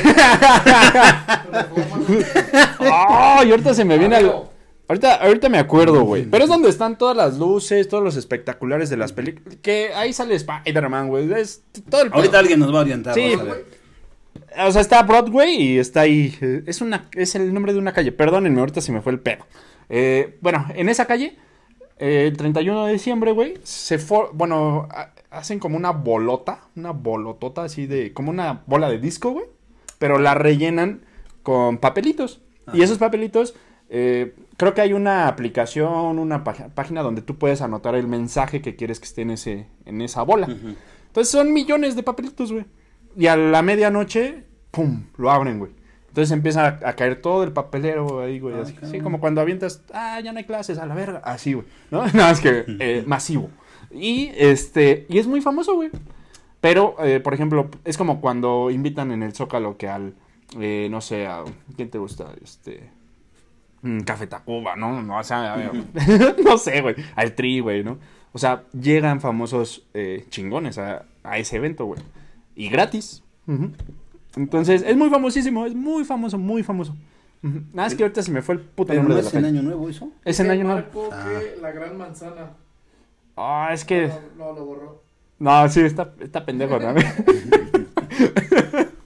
[2.81, 3.43] ¡Ah!
[3.47, 4.51] y ahorita se me viene al.
[4.89, 6.25] Ahorita, ahorita me acuerdo, güey.
[6.27, 9.57] Pero es donde están todas las luces, todos los espectaculares de las películas.
[9.61, 11.33] Que ahí sale Spider-Man, güey.
[11.33, 13.15] Es todo el Ahorita alguien nos va a orientar.
[13.15, 13.67] Sí, a ver.
[14.65, 16.35] O sea, está Broadway y está ahí.
[16.67, 18.13] Es una, es el nombre de una calle.
[18.13, 19.45] Perdónenme, ahorita se me fue el pedo.
[19.89, 21.37] Eh, bueno, en esa calle,
[21.99, 26.93] eh, el 31 de diciembre, güey, se for, bueno, ha- hacen como una bolota, una
[26.93, 29.47] bolotota así de, como una bola de disco, güey,
[29.99, 31.03] pero la rellenan
[31.43, 32.41] con papelitos.
[32.73, 33.55] Y esos papelitos,
[33.91, 38.77] eh, creo que hay una aplicación, una página donde tú puedes anotar el mensaje que
[38.77, 40.49] quieres que esté en, ese, en esa bola.
[40.49, 42.65] Entonces son millones de papelitos, güey.
[43.17, 45.05] Y a la medianoche, ¡pum!
[45.17, 45.73] Lo abren, güey.
[46.09, 48.55] Entonces empieza a, a caer todo el papelero ahí, güey.
[48.55, 51.21] Ah, así, así como cuando avientas, ah, ya no hay clases, a la verga.
[51.25, 51.67] Así, güey.
[51.91, 52.07] ¿No?
[52.15, 53.51] Nada más que eh, masivo.
[53.91, 55.91] Y este, y es muy famoso, güey.
[56.61, 60.15] Pero, eh, por ejemplo, es como cuando invitan en el Zócalo que al,
[60.59, 61.45] eh, no sé, a,
[61.77, 62.33] ¿quién te gusta?
[62.43, 62.91] Este,
[64.05, 65.03] Café Tacuba, ¿no?
[65.03, 65.73] No, o sea, a ver,
[66.45, 67.99] no sé, güey, al Tri, güey, ¿no?
[68.33, 72.01] O sea, llegan famosos eh, chingones a, a ese evento, güey.
[72.55, 73.23] Y gratis.
[74.37, 76.95] Entonces, es muy famosísimo, es muy famoso, muy famoso.
[77.73, 79.35] Nada, es que ahorita se me fue el puto Pero nombre no de la es
[79.35, 80.11] en año nuevo eso.
[80.25, 80.81] Es en año nuevo.
[80.81, 81.29] Marco Ah.
[81.39, 82.51] que la gran manzana.
[83.37, 84.09] Ah, es que...
[84.09, 85.03] No, no, lo borró.
[85.39, 86.95] No, sí, está, está pendejo, ¿no?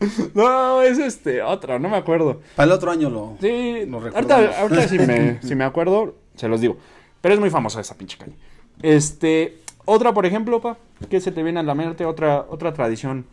[0.35, 2.41] no, es este, otro, no me acuerdo.
[2.57, 3.37] Para el otro año lo.
[3.41, 6.77] Sí, Lo ahorita, ahorita si, me, si me acuerdo, se los digo.
[7.21, 8.35] Pero es muy famosa esa pinche calle.
[8.83, 10.79] Este, otra, por ejemplo, pa,
[11.11, 13.27] que se te viene a la mente, otra, otra tradición.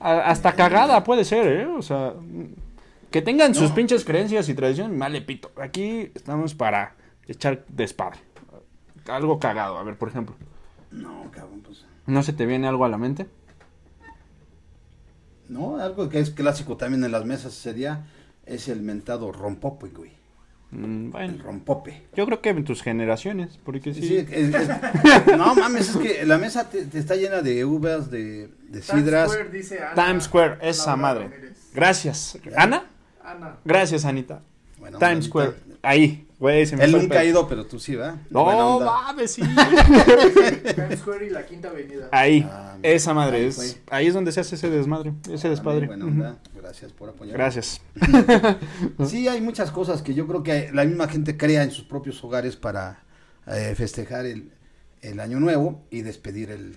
[0.00, 1.66] A- hasta cagada puede ser, ¿eh?
[1.66, 2.14] O sea,
[3.10, 5.52] que tengan sus pinches creencias y tradiciones, vale pito.
[5.60, 6.94] Aquí estamos para
[7.28, 8.18] echar despadre.
[9.06, 10.34] Algo cagado, a ver, por ejemplo.
[10.90, 11.84] No, cabrón, pues.
[12.06, 13.26] ¿No se te viene algo a la mente?
[15.52, 18.04] No, algo que es clásico también en las mesas ese día
[18.46, 20.10] es el mentado rompope, güey.
[20.70, 22.02] Mm, El rompope.
[22.16, 24.00] yo creo que en tus generaciones, porque sí.
[24.00, 24.68] Sí, es- es-
[25.36, 28.86] no mames, es que la mesa te, te está llena de uvas, de, de Times
[28.86, 29.30] sidras.
[29.30, 29.94] Square, dice Ana.
[30.06, 31.30] Times Square, esa madre.
[31.74, 32.38] Gracias.
[32.56, 32.84] ¿Ana?
[33.22, 33.56] Ana.
[33.66, 34.40] Gracias, Anita.
[34.78, 35.52] Bueno, Times Square.
[35.84, 38.16] Ahí, güey, se me Él nunca ha ido, pero tú sí, ¿verdad?
[38.30, 39.42] No, mames, sí.
[39.42, 42.08] Times Square y la Quinta Avenida.
[42.12, 43.56] Ahí, Ah, esa madre ahí es.
[43.56, 43.66] fue.
[43.90, 45.86] Ahí es donde se hace ese desmadre, ese despadre.
[45.86, 46.36] Buena.
[46.54, 47.36] Gracias por apoyar.
[47.36, 47.80] Gracias.
[49.06, 52.22] Sí, hay muchas cosas que yo creo que la misma gente crea en sus propios
[52.24, 53.02] hogares para
[53.46, 54.52] eh, festejar el,
[55.00, 56.76] el año nuevo y despedir el,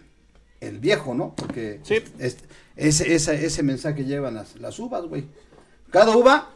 [0.62, 1.36] el viejo, ¿no?
[1.36, 1.96] Porque Sí.
[2.20, 2.38] es-
[2.76, 5.26] ese, ese, ese mensaje llevan las, las uvas, güey.
[5.91, 6.50] Cada uva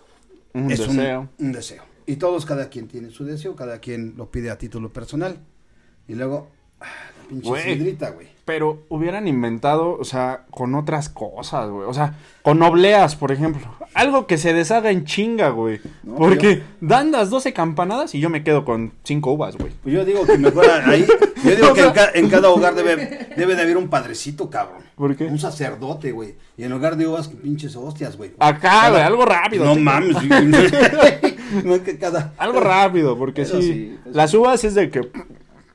[0.54, 1.30] Un es un- deseo.
[1.38, 1.84] Un, deseo.
[2.10, 5.38] Y todos, cada quien tiene su deseo, cada quien lo pide a título personal.
[6.08, 6.86] Y luego, ah,
[7.22, 7.64] la pinche Güey.
[7.76, 8.28] sidrita, güey.
[8.50, 11.88] Pero hubieran inventado, o sea, con otras cosas, güey.
[11.88, 13.62] O sea, con obleas, por ejemplo.
[13.94, 15.80] Algo que se deshaga en chinga, güey.
[16.02, 19.72] No, Porque dan las 12 campanadas y yo me quedo con 5 uvas, güey.
[19.84, 21.06] Pues yo digo que mejor ahí,
[21.44, 24.82] yo digo que en, ca- en cada hogar debe, debe de haber un padrecito, cabrón.
[24.96, 25.26] ¿Por qué?
[25.26, 26.34] Un sacerdote, güey.
[26.58, 28.32] Y en lugar de uvas, pinches hostias, güey.
[28.40, 29.66] Acá, Cada- güey, algo rápido.
[29.66, 30.18] No mames.
[31.64, 32.34] no es que cada...
[32.40, 33.62] Algo rápido, porque sí.
[33.62, 35.08] sí, las uvas es de que.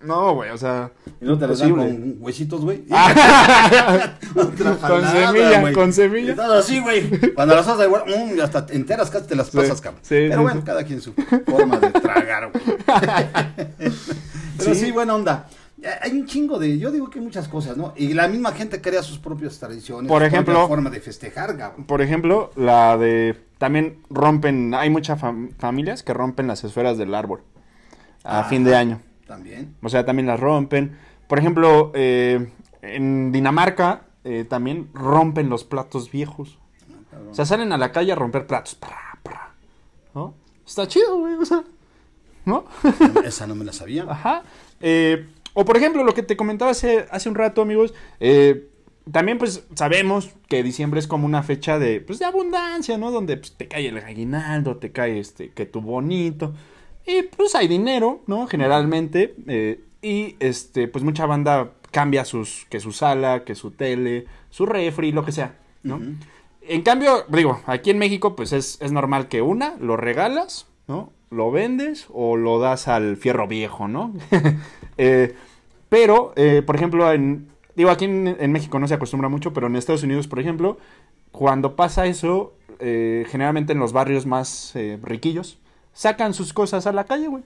[0.04, 0.90] No, güey, o sea.
[1.20, 2.84] Y no te las dan con huesitos, güey.
[4.34, 5.74] Con semilla, güey.
[5.74, 6.30] con semilla.
[6.32, 7.08] Estás así, güey.
[7.34, 10.00] Cuando las haces igual, mm, hasta enteras casi te las Sí, pasas, cabrón.
[10.02, 10.66] sí, Pero sí, bueno, sí.
[10.66, 11.12] cada quien su
[11.46, 12.64] forma de tragar, güey.
[14.58, 14.86] Pero sí.
[14.86, 14.90] Sí.
[14.92, 15.48] buena onda.
[16.00, 17.92] Hay un chingo de, yo digo que muchas cosas, ¿no?
[17.96, 21.56] Y la misma gente crea sus propias tradiciones, Por su ejemplo- propia forma de festejar,
[21.58, 21.84] cabrón.
[21.84, 23.36] Por ejemplo, la de.
[23.58, 24.72] También rompen.
[24.74, 27.42] Hay muchas fam- familias que rompen las esferas del árbol.
[28.24, 28.44] A Ah.
[28.44, 29.00] fin de año.
[29.34, 29.74] También.
[29.82, 30.96] O sea, también las rompen.
[31.26, 32.50] Por ejemplo, eh,
[32.82, 36.58] en Dinamarca eh, también rompen los platos viejos.
[37.10, 37.30] cabrón.
[37.30, 38.78] O sea, salen a la calle a romper platos.
[40.66, 41.34] Está chido, güey.
[41.34, 41.64] O sea,
[42.44, 42.64] ¿no?
[43.24, 44.04] Esa no me la sabía.
[44.08, 44.42] Ajá.
[44.80, 47.92] Eh, o por ejemplo, lo que te comentaba hace, hace un rato, amigos.
[48.20, 48.68] eh,
[49.10, 53.10] también, pues, sabemos que diciembre es como una fecha de, pues, de abundancia, ¿no?
[53.10, 56.54] Donde pues, te cae el aguinaldo, te cae este, que tu bonito.
[57.06, 58.46] Y pues hay dinero, ¿no?
[58.46, 59.34] Generalmente.
[59.46, 64.66] eh, y este, pues mucha banda cambia sus, que su sala, que su tele, su
[64.66, 65.98] refri, lo que sea, ¿no?
[66.60, 71.10] En cambio, digo, aquí en México, pues es, es normal que una, lo regalas, ¿no?
[71.30, 74.12] Lo vendes o lo das al fierro viejo, ¿no?
[74.96, 75.34] Eh,
[75.88, 79.66] pero, eh, por ejemplo, en, digo, aquí en, en México no se acostumbra mucho, pero
[79.66, 80.78] en Estados Unidos, por ejemplo,
[81.32, 85.58] cuando pasa eso, eh, generalmente en los barrios más eh, riquillos,
[85.94, 87.42] sacan sus cosas a la calle, güey.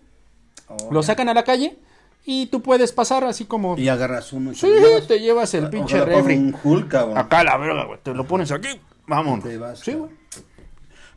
[0.69, 1.79] Oh, Lo sacan a la calle
[2.27, 3.79] y tú puedes pasar así como...
[3.79, 5.07] Y agarras uno y Sí, te llevas.
[5.07, 6.37] te llevas el pinche refri.
[6.37, 7.17] un Hulk, cabrón.
[7.17, 7.99] Acá la verga, güey.
[8.03, 8.69] Te lo pones aquí.
[9.07, 9.43] Vamos.
[9.45, 10.11] Te vas, Sí, güey.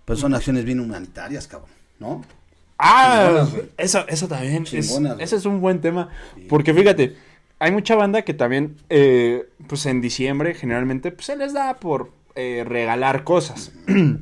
[0.05, 2.23] Pues son acciones bien humanitarias, cabrón, ¿no?
[2.77, 4.63] Ah, Chingonas, eso, eso también.
[4.63, 6.09] es- Chingonas, ese es un buen tema.
[6.49, 7.15] Porque fíjate,
[7.59, 12.11] hay mucha banda que también, eh, pues en diciembre generalmente, pues se les da por
[12.35, 13.71] eh, regalar cosas.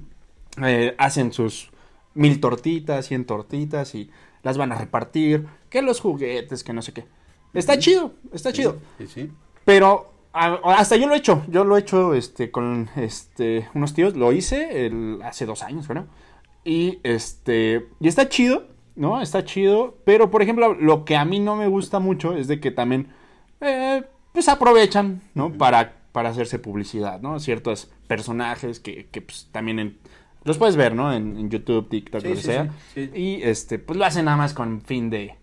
[0.62, 1.70] Eh, hacen sus
[2.14, 4.10] mil tortitas, cien tortitas y
[4.44, 5.46] las van a repartir.
[5.70, 7.06] Que los juguetes, que no sé qué.
[7.54, 8.78] Está chido, está chido.
[9.08, 9.32] Sí.
[9.66, 11.44] Pero a- hasta yo lo he hecho.
[11.48, 14.16] Yo lo he hecho este, con este, unos tíos.
[14.16, 16.08] Lo hice el- hace dos años, ¿no?
[16.64, 17.88] Y este.
[18.00, 19.22] Y está chido, ¿no?
[19.22, 19.98] Está chido.
[20.06, 23.08] Pero, por ejemplo, lo que a mí no me gusta mucho es de que también.
[23.62, 25.52] eh, pues aprovechan, ¿no?
[25.54, 27.40] Para, para hacerse publicidad, ¿no?
[27.40, 29.98] Ciertos personajes que, que pues, también en-
[30.44, 31.14] los puedes ver, ¿no?
[31.14, 32.74] En, en YouTube, TikTok, Sí, lo que sí, sea.
[32.94, 33.20] sí, sí.
[33.20, 35.36] Y este, pues lo hacen nada más con fin de.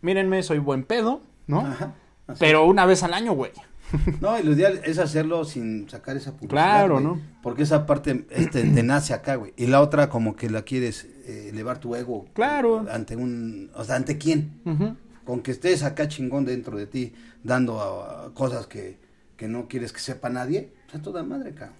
[0.00, 1.60] Mírenme, soy buen pedo, ¿no?
[1.60, 1.94] Ajá.
[2.38, 3.52] Pero una vez al año, güey.
[4.20, 6.50] No, y lo ideal es hacerlo sin sacar esa publicidad.
[6.50, 7.20] Claro, güey, ¿no?
[7.42, 9.52] Porque esa parte este, te nace acá, güey.
[9.56, 12.26] Y la otra como que la quieres eh, elevar tu ego.
[12.32, 12.86] Claro.
[12.90, 13.70] Ante un...
[13.74, 14.60] O sea, ¿ante quién?
[14.64, 14.96] Ujú.
[15.24, 17.14] Con que estés acá chingón dentro de ti,
[17.44, 18.98] dando ah, cosas que,
[19.36, 20.72] que no quieres que sepa nadie.
[20.88, 21.76] O sea, toda madre, cabrón.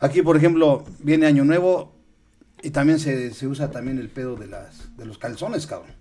[0.00, 1.92] Aquí, por ejemplo, viene Año Nuevo
[2.62, 5.92] y también se, se usa también el pedo de, las, de los calzones, cabrón.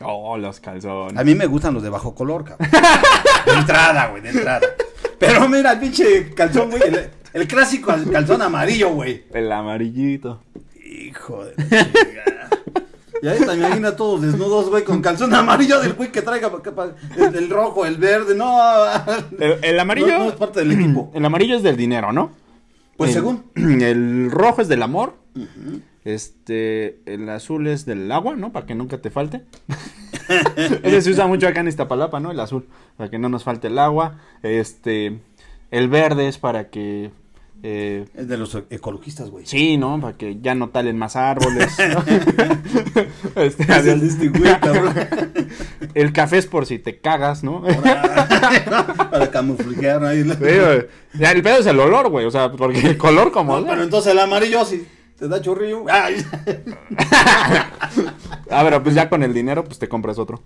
[0.00, 1.16] Oh, los calzones.
[1.16, 2.68] A mí me gustan los de bajo color, cabrón.
[3.46, 4.60] De entrada, güey, de entrada.
[5.18, 6.82] Pero mira, el pinche calzón, güey.
[6.82, 9.24] El, el clásico al- calzón amarillo, güey.
[9.32, 10.42] El amarillito.
[10.84, 11.54] Hijo de.
[13.22, 16.50] Y ahí te imaginas todos desnudos, güey, con calzón amarillo del güey que traiga
[17.16, 18.58] el, el rojo, el verde, no.
[19.38, 20.08] El, el amarillo.
[20.08, 21.10] No, no es parte del equipo.
[21.14, 22.32] El amarillo es del dinero, ¿no?
[22.96, 23.44] Pues El- según.
[23.82, 25.14] El rojo es del amor.
[26.04, 28.52] Este, el azul es del agua, ¿no?
[28.52, 29.42] Para que nunca te falte.
[30.82, 32.30] Ese se usa mucho acá en Iztapalapa, ¿no?
[32.30, 34.20] El azul, para que no nos falte el agua.
[34.42, 35.18] Este,
[35.70, 37.10] el verde es para que,
[37.66, 39.46] eh, Es de los ecologistas, güey.
[39.46, 39.98] sí, ¿no?
[39.98, 41.72] Para que ya no talen más árboles.
[41.88, 42.04] ¿no?
[43.42, 43.86] Este, Es
[45.94, 47.62] el café es por si te cagas, ¿no?
[47.62, 50.24] Para, para camuflajear ahí.
[50.24, 52.26] la- Sí, el pedo es el olor, güey.
[52.26, 53.58] O sea, porque el color como.
[53.58, 54.86] No, pero entonces el amarillo sí
[55.18, 55.84] te da chorrillo.
[55.90, 56.24] Ay.
[58.50, 60.42] Ah, pero pues ya con el dinero, pues te compras otro.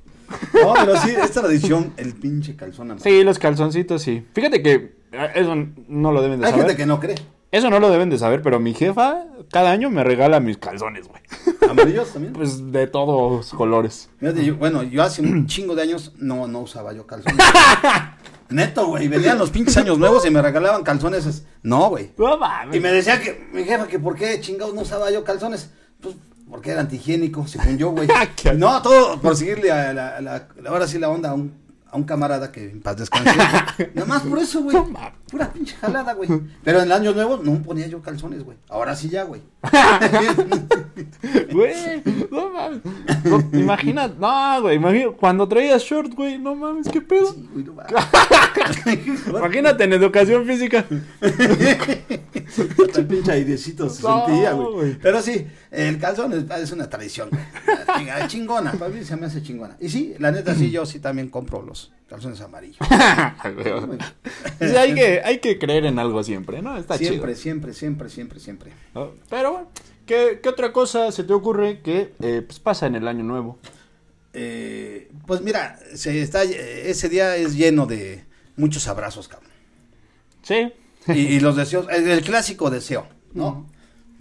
[0.54, 3.04] No, pero sí, es tradición el pinche calzón amarillo.
[3.18, 4.24] Sí, los calzoncitos, sí.
[4.34, 4.97] Fíjate que
[5.34, 5.54] eso
[5.88, 6.66] no lo deben de Hay saber.
[6.66, 7.16] gente que no cree.
[7.50, 11.08] Eso no lo deben de saber, pero mi jefa cada año me regala mis calzones,
[11.08, 11.22] güey.
[11.70, 12.32] Amarillos también.
[12.36, 14.10] Pues de todos colores.
[14.20, 17.38] Yo- bueno, yo hace un chingo de años no, no usaba yo calzones.
[18.50, 19.08] Neto, güey.
[19.08, 21.26] Venían los pinches años nuevos y me regalaban calzones.
[21.26, 22.10] es- No, güey.
[22.16, 22.38] No.
[22.72, 25.70] Y me decía que, mi jefa, que por qué chingados no usaba yo calzones.
[26.00, 26.14] Pues
[26.50, 28.08] porque era antihigiénico, según yo, güey.
[28.36, 31.52] Qué- no, todo por seguirle a la, ahora sí la onda a un,
[31.90, 33.30] a un camarada que en paz descanse.
[33.94, 34.76] Nada más por eso, güey.
[34.76, 35.12] Mames.
[35.30, 36.28] Pura pinche jalada, güey.
[36.64, 38.56] Pero en el año nuevo no ponía yo calzones, güey.
[38.68, 39.42] Ahora sí ya, güey.
[41.52, 42.80] Güey, no mames.
[43.24, 47.34] No, imagina, no, güey, imagina, cuando traías short, güey, no mames, qué pedo.
[47.54, 47.86] Uy, no va.
[49.38, 50.84] Imagínate en educación física.
[51.20, 54.72] Hasta el pinche airecito se No, sentía, güey.
[54.74, 54.98] güey.
[55.00, 57.30] Pero sí, el calzón es, es una tradición,
[58.28, 59.76] Chingona, para mí se me hace chingona.
[59.80, 62.78] Y sí, la neta sí, yo sí también compro los calzones amarillos.
[64.58, 66.76] Sí, hay, que, hay que creer en algo siempre, ¿no?
[66.76, 67.42] Está Siempre, chido.
[67.42, 68.72] siempre, siempre, siempre, siempre.
[68.94, 69.12] ¿no?
[69.30, 69.68] Pero bueno,
[70.04, 73.58] ¿qué, qué otra cosa se te ocurre que eh, pues, pasa en el año nuevo?
[74.32, 78.24] Eh, pues mira, se está, ese día es lleno de
[78.56, 79.50] muchos abrazos, cabrón.
[80.42, 80.72] Sí.
[81.08, 83.66] Y, y los deseos, el, el clásico deseo, ¿no?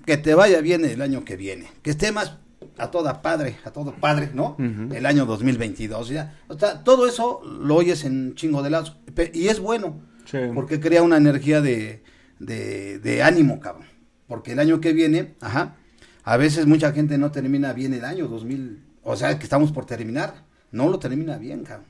[0.08, 1.68] Que te vaya bien el año que viene.
[1.84, 2.38] Que esté más
[2.78, 4.56] a toda padre, a todo padre, ¿no?
[4.92, 6.40] El año 2022, ya.
[6.48, 8.98] O sea, todo eso lo oyes en chingo de lados.
[9.34, 10.38] Y es bueno, Sí.
[10.56, 12.04] porque crea una energía de,
[12.40, 13.86] de, de ánimo, cabrón.
[14.28, 15.76] Porque el año que viene, ajá,
[16.24, 19.86] a veces mucha gente no termina bien el año 2000, o sea, que estamos por
[19.86, 21.88] terminar, no lo termina bien, cabrón.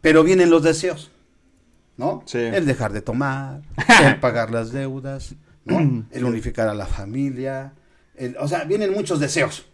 [0.00, 1.10] Pero vienen los deseos,
[1.96, 2.22] ¿no?
[2.26, 2.38] Sí.
[2.38, 3.62] El dejar de tomar,
[4.04, 5.34] el pagar las deudas,
[5.66, 6.06] ¿no?
[6.10, 7.72] El unificar a la familia,
[8.16, 9.66] el- o sea, vienen muchos deseos.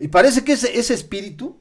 [0.00, 1.56] Y parece que ese, ese espíritu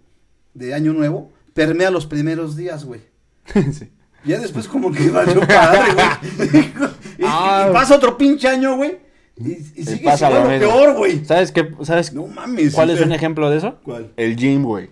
[0.53, 3.01] de año nuevo permea los primeros días, güey.
[3.73, 3.89] Sí.
[4.23, 6.59] Ya después como que valió padre, güey.
[7.17, 7.67] y, Ah.
[7.69, 8.97] y pasa otro pinche año, güey.
[9.35, 11.25] Y, y Y sigue pasa siendo lo peor, güey.
[11.25, 11.69] ¿Sabes qué?
[11.83, 12.73] ¿Sabes No mames.
[12.75, 13.79] cuál es un ejemplo de eso?
[13.83, 14.11] ¿Cuál?
[14.17, 14.89] El gym, güey.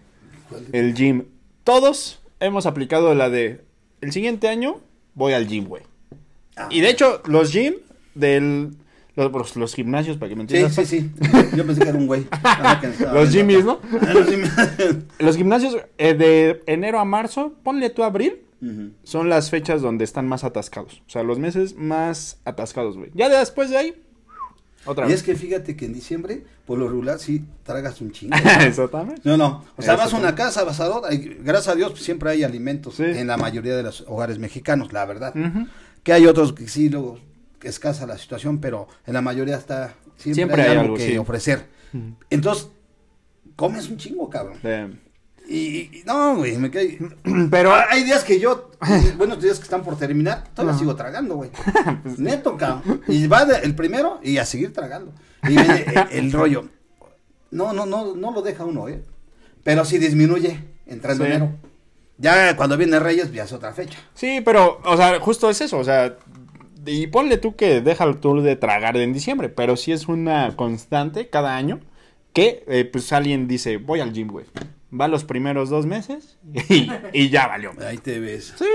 [0.73, 1.25] El gym.
[1.63, 3.63] Todos hemos aplicado la de
[4.01, 4.81] el siguiente año
[5.13, 5.83] voy al gym, güey.
[6.57, 6.67] Ah.
[6.71, 7.75] Y de hecho, los gym
[8.19, 8.71] del
[9.55, 10.75] los, gimnasios, para que me Sí, entiendas.
[10.75, 11.11] sí, sí.
[11.55, 12.25] Yo pensé que era un güey.
[13.13, 13.65] Los Jimmys.
[13.65, 13.79] ¿no?
[14.01, 14.13] Ah,
[15.19, 18.41] Los gimnasios eh, de enero a marzo, ponle tú abril,
[19.03, 21.01] son las fechas donde están más atascados.
[21.07, 23.09] O sea, los meses más atascados, güey.
[23.13, 24.03] Ya después de ahí,
[24.85, 25.19] otra Y vez.
[25.19, 28.35] es que fíjate que en diciembre, por lo regular, sí tragas un chingo.
[28.61, 29.21] Exactamente.
[29.23, 29.63] No, no.
[29.77, 31.09] O sea, vas a una casa, vas a otra.
[31.41, 33.03] gracias a Dios pues, siempre hay alimentos Sí.
[33.03, 35.33] en la mayoría de los hogares mexicanos, la verdad.
[36.03, 37.17] Que hay otros que sí, luego
[37.63, 41.07] escasa la situación, pero en la mayoría está siempre, Siempre hay, hay algo, algo, que
[41.07, 41.17] sí.
[41.17, 41.65] ofrecer.
[42.29, 42.69] Entonces,
[43.55, 44.57] comes un chingo, cabrón.
[45.47, 46.99] Y, y- no, güey, me cae.
[47.51, 48.69] Pero, Ah, Hay días que yo,
[49.17, 50.79] buenos días que están por terminar, todavía Ajá.
[50.79, 51.49] sigo tragando, güey.
[52.03, 53.01] Pues Neto, cabrón.
[53.07, 55.11] Y va de- el primero y a seguir tragando.
[55.43, 56.69] Y viene el, el rollo.
[57.51, 59.03] No, no, no, no lo deja uno, ¿eh?
[59.63, 61.31] Pero sí disminuye entrando Sí.
[61.31, 61.51] enero.
[62.19, 63.97] Ya cuando viene Reyes, ya es otra fecha.
[64.13, 66.15] sí, pero, o sea, justo es eso, o sea,
[66.85, 71.29] y ponle tú que deja tú de tragar en diciembre, pero sí es una constante
[71.29, 71.79] cada año
[72.33, 74.45] que, eh, pues, alguien dice, voy al gym, güey.
[74.97, 76.37] Va los primeros dos meses
[76.69, 77.71] y, y ya valió.
[77.85, 78.53] Ahí te ves.
[78.57, 78.65] Sí,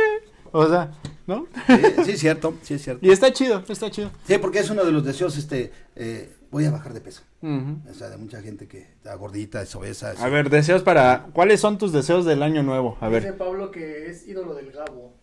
[0.52, 0.92] o sea,
[1.26, 1.46] ¿no?
[1.66, 3.04] Sí, sí, es cierto, sí, es cierto.
[3.06, 4.10] Y está chido, está chido.
[4.26, 7.22] Sí, porque es uno de los deseos, este, eh, voy a bajar de peso.
[7.42, 10.12] O sea, de mucha gente que está gordita, es obesa.
[10.12, 11.26] es- A ver, deseos para...
[11.32, 12.96] ¿Cuáles son tus deseos del año nuevo?
[13.00, 13.36] A Dice ver.
[13.36, 15.14] Pablo que es ídolo del Gabo.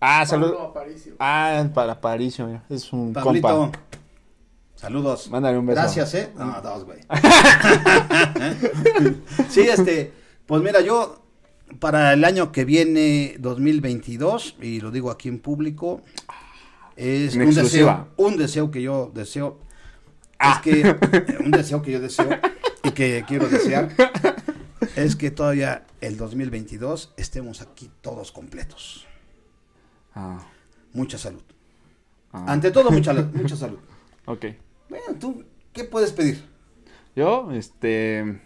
[0.00, 0.60] Ah, Pablo salud.
[0.70, 1.14] Aparicio.
[1.18, 3.78] Ah, para Paricio, mira, es un Pablito, compa.
[4.76, 5.28] saludos.
[5.30, 5.80] Mándale un beso.
[5.80, 6.30] Gracias, ¿eh?
[6.36, 7.00] No, dos, güey.
[9.48, 10.12] sí, este,
[10.46, 11.22] pues mira, yo
[11.80, 16.02] para el año que viene, 2022, y lo digo aquí en público,
[16.96, 18.06] es En un exclusiva.
[18.08, 19.58] deseo, un deseo que yo deseo,
[20.38, 20.60] Ah.
[20.64, 20.96] es que,
[21.44, 22.28] un deseo que yo deseo
[22.84, 23.88] y que quiero desear,
[24.94, 29.07] es que todavía el 2022 estemos aquí todos completos.
[30.20, 30.38] Ah,
[30.94, 31.42] Mucha salud.
[32.32, 33.78] ah, Ante todo, mucha, mucha salud.
[34.26, 34.44] Ok.
[34.88, 36.44] Bueno, tú, ¿qué puedes pedir?
[37.14, 38.40] Yo, este...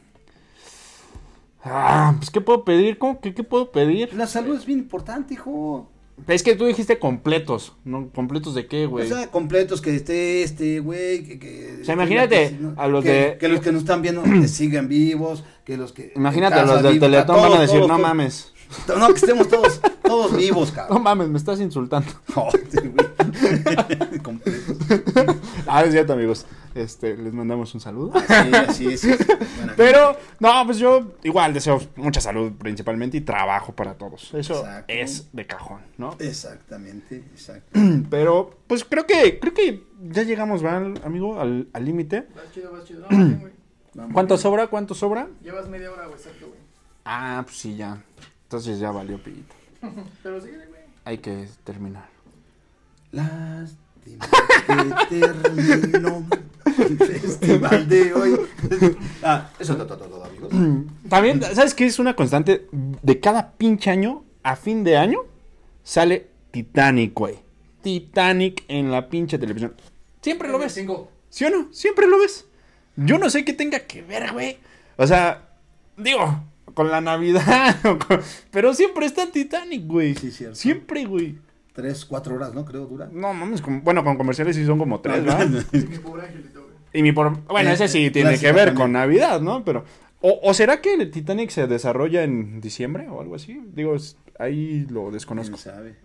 [1.64, 2.98] Ah, pues, ¿qué puedo pedir?
[2.98, 4.12] ¿Cómo que qué puedo pedir?
[4.14, 5.88] La salud es bien importante, hijo.
[6.28, 8.08] Es que tú dijiste completos, ¿no?
[8.10, 9.06] ¿Completos de qué, güey?
[9.10, 11.78] O sea, completos, que esté este, güey, que, que...
[11.82, 12.74] O sea, imagínate que, ¿no?
[12.76, 15.92] a los que- de- Que los que nos están viendo que sigan vivos, que los
[15.92, 16.12] que...
[16.14, 18.08] Imagínate, casa los del Teletón van a decir, todos, no todos".
[18.08, 18.51] mames.
[18.98, 21.02] No, que estemos todos, todos vivos, No cabrón.
[21.02, 22.10] mames, me estás insultando.
[22.36, 22.48] No.
[25.66, 26.44] Ah, es cierto, amigos.
[26.74, 28.12] Este, les mandamos un saludo.
[28.16, 29.00] Así, así es.
[29.00, 29.24] sí, sí.
[29.56, 34.32] Buena Pero, no, pues yo igual deseo mucha salud principalmente y trabajo para todos.
[34.34, 34.92] Eso Exacto.
[34.92, 36.16] es de cajón, ¿no?
[36.18, 37.78] Exactamente, exacto.
[38.10, 41.40] Pero, pues creo que, creo que ya llegamos, ¿verdad, amigo?
[41.40, 42.26] Al al límite.
[42.34, 43.06] Vas chido, vas chido.
[43.10, 44.08] No.
[44.12, 44.66] ¿Cuánto sobra?
[44.68, 45.28] ¿Cuánto sobra?
[45.42, 46.58] Llevas media hora, güey, exacto, güey.
[47.04, 48.02] Ah, pues sí, ya.
[48.52, 49.54] Entonces ya valió pillito.
[50.22, 50.82] Pero síguele, güey.
[51.06, 52.06] Hay que terminar.
[53.10, 54.26] Lástima
[55.08, 56.26] que terminó
[56.66, 58.40] el festival de hoy.
[59.22, 60.50] Ah, eso es todo, todo, amigos.
[61.08, 62.66] También, ¿sabes qué es una constante?
[62.70, 65.20] De cada pinche año, a fin de año,
[65.82, 67.38] sale Titanic, güey.
[67.80, 69.74] Titanic en la pinche televisión.
[70.20, 70.74] Siempre lo ves.
[70.74, 71.10] Cinco.
[71.30, 71.72] ¿Sí o no?
[71.72, 72.44] Siempre lo ves.
[72.96, 74.58] Yo no sé qué tenga que ver, güey.
[74.98, 75.48] O sea,
[75.96, 77.76] digo, con la Navidad.
[77.84, 80.14] o con- Pero siempre está Titanic, güey.
[80.14, 80.56] Sí, cierto.
[80.56, 81.38] Siempre, güey.
[81.72, 82.64] Tres, cuatro horas, ¿no?
[82.64, 83.08] Creo dura.
[83.10, 85.48] No mames, con- bueno, con comerciales sí son como tres, ¿verdad?
[85.72, 86.72] Mi pobre angelito, güey.
[86.94, 87.42] Y mi por...
[87.46, 88.74] Bueno, Eh, ese sí tiene que ver también.
[88.74, 89.64] con Navidad, ¿no?
[89.64, 89.84] Pero...
[90.20, 93.60] O, o será que el Titanic se desarrolla en diciembre o algo así?
[93.74, 95.56] Digo, es- ahí lo desconozco.
[95.56, 95.96] ¿Quién sabe?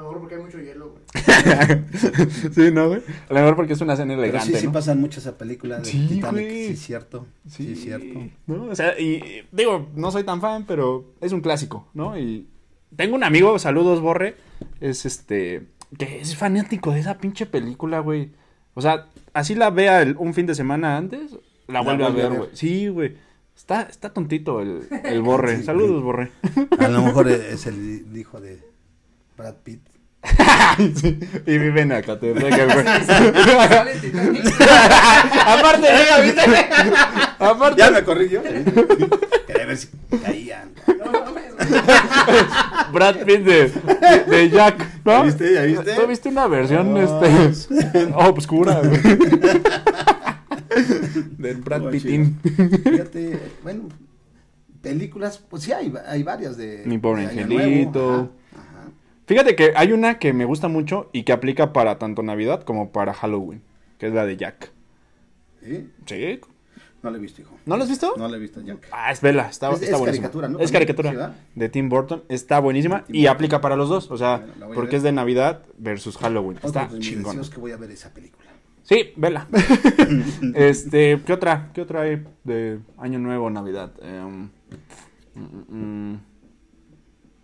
[0.00, 1.02] A lo mejor porque hay mucho hielo, güey.
[2.54, 3.02] sí, ¿no, güey?
[3.28, 4.72] A lo mejor porque es una escena Pero elegante, sí, sí ¿no?
[4.72, 6.32] pasan mucho esa película de Sí, Titanic.
[6.46, 6.66] güey.
[6.68, 7.26] Sí, cierto.
[7.46, 8.18] Sí, cierto.
[8.46, 8.64] ¿no?
[8.64, 12.18] O sea, y digo, no soy tan fan, pero es un clásico, ¿no?
[12.18, 12.48] Y
[12.96, 14.36] tengo un amigo, saludos, Borre,
[14.80, 15.66] es este,
[15.98, 18.30] que es fanático de esa pinche película, güey.
[18.72, 21.32] O sea, así la vea el- un fin de semana antes,
[21.68, 22.38] la vuelve a vuelve a ver, ver.
[22.46, 22.50] güey.
[22.56, 23.16] Sí, güey.
[23.54, 25.56] Está, está tontito el, el Borre.
[25.58, 26.02] Sí, saludos, güey.
[26.02, 26.32] Borre.
[26.78, 28.62] A lo mejor es el hijo de
[29.36, 29.82] Brad Pitt.
[30.96, 32.86] Sí, Y vive en Acatepec, güey.
[35.46, 35.88] Aparte.
[37.38, 38.42] Aparte, Ya me corrí yo.
[38.42, 39.88] Quería ver si
[40.22, 40.70] caían.
[42.92, 45.12] Brad Pitt de, de, de Jack, ¿no?
[45.12, 45.54] ¿Ya viste?
[45.54, 45.94] ¿Ya viste?
[45.94, 49.00] ¿Tú viste una versión Oh, este obscura, güey?
[51.38, 52.38] Del Brad Oh, Pittín.
[52.42, 53.88] Fíjate, bueno,
[54.82, 56.82] películas, pues sí hay, hay varias de.
[56.86, 58.00] Mi pobre angelito.
[58.00, 58.30] Nuevo.
[58.56, 58.69] Ajá.
[59.30, 62.90] Fíjate que hay una que me gusta mucho y que aplica para tanto Navidad como
[62.90, 63.62] para Halloween,
[63.96, 64.72] que es la de Jack.
[65.62, 65.88] ¿Sí?
[66.04, 66.40] ¿Sí?
[67.00, 67.54] No la he visto, hijo.
[67.64, 68.12] ¿No la has visto?
[68.16, 68.88] No la he visto, Jack.
[68.90, 70.06] Ah, es vela, está, Es- está es buenísima.
[70.24, 70.58] caricatura, ¿no?
[70.58, 73.34] Es caricatura de Tim Burton, está buenísima y Burton.
[73.36, 76.58] aplica para los dos, o sea, Bueno, porque es de Navidad versus Halloween.
[76.64, 77.36] Está de chingón.
[77.36, 78.50] deseos que voy a ver esa película.
[78.82, 79.46] Sí, vela.
[80.56, 81.70] este, ¿qué otra?
[81.72, 83.92] ¿Qué otra hay de Año Nuevo, Navidad?
[84.02, 84.48] Em,
[85.36, 85.76] mm,
[86.12, 86.20] mm,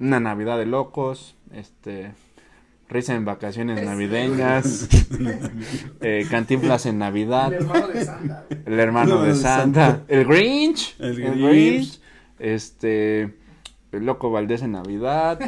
[0.00, 2.12] una Navidad de locos, este,
[2.88, 4.88] risa en vacaciones navideñas,
[6.00, 10.04] eh, cantinflas en Navidad, El hermano de Santa, el hermano No, de de Santa, Santa.
[10.08, 11.40] el Grinch, El el Grinch.
[11.50, 12.00] Grinch,
[12.38, 13.22] este,
[13.92, 15.38] el loco Valdés en Navidad,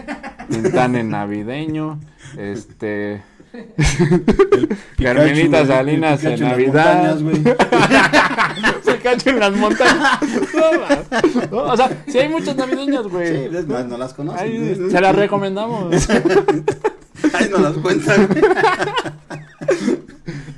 [0.51, 2.01] Tintán en navideño,
[2.37, 3.23] este,
[5.03, 7.21] Carmelita Pikachu, Salinas en Navidad.
[7.21, 7.55] montañas,
[8.99, 10.21] Cacho en las montañas.
[10.55, 10.89] No, ma.
[11.51, 13.29] No, o sea, sí hay muchas navideñas, güey.
[13.29, 14.37] Sí, es más, no las ¿no?
[14.37, 16.09] se las recomendamos.
[17.33, 18.29] Ahí no las cuentan.
[19.69, 19.97] sí,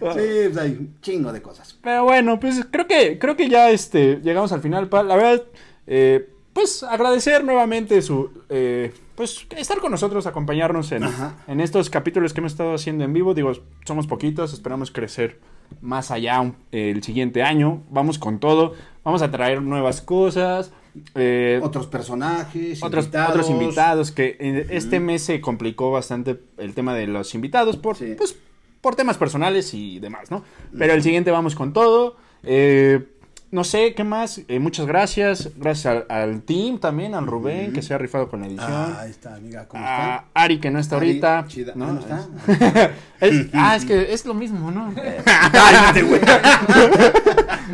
[0.00, 1.76] pues hay un chingo de cosas.
[1.82, 4.88] Pero bueno, pues creo que, creo que ya este, llegamos al final.
[4.90, 5.42] La verdad,
[5.86, 11.04] eh, pues agradecer nuevamente su, eh, pues estar con nosotros, acompañarnos en,
[11.46, 13.34] en estos capítulos que hemos estado haciendo en vivo.
[13.34, 13.52] Digo,
[13.84, 15.38] somos poquitos, esperamos crecer
[15.80, 17.82] más allá un- el siguiente año.
[17.90, 20.72] Vamos con todo, vamos a traer nuevas cosas.
[21.14, 23.30] eh, Otros personajes, otros invitados.
[23.30, 27.96] otros invitados que eh, este mes se complicó bastante el tema de los invitados por
[27.96, 28.14] Sí.
[28.18, 28.36] pues
[28.80, 30.42] por temas personales y demás, ¿no?
[30.76, 32.16] Pero el siguiente vamos con todo.
[32.42, 33.06] Eh,
[33.52, 34.40] no sé, ¿qué más?
[34.48, 35.50] Eh, muchas gracias.
[35.56, 38.70] Gracias al, al team también, al Rubén, que se ha rifado con la edición.
[38.70, 40.24] Ah, ahí está, amiga, ¿cómo a está?
[40.34, 41.44] Ari, que no está Ari, ahorita.
[41.48, 41.72] chida.
[41.74, 41.86] ¿no?
[41.86, 42.90] Ah, ¿no está?
[43.20, 44.92] Es- ah, es que es lo mismo, ¿no?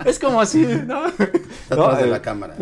[0.04, 1.06] Es como así, ¿no?
[1.06, 2.54] Está No, atrás de eh, la cámara.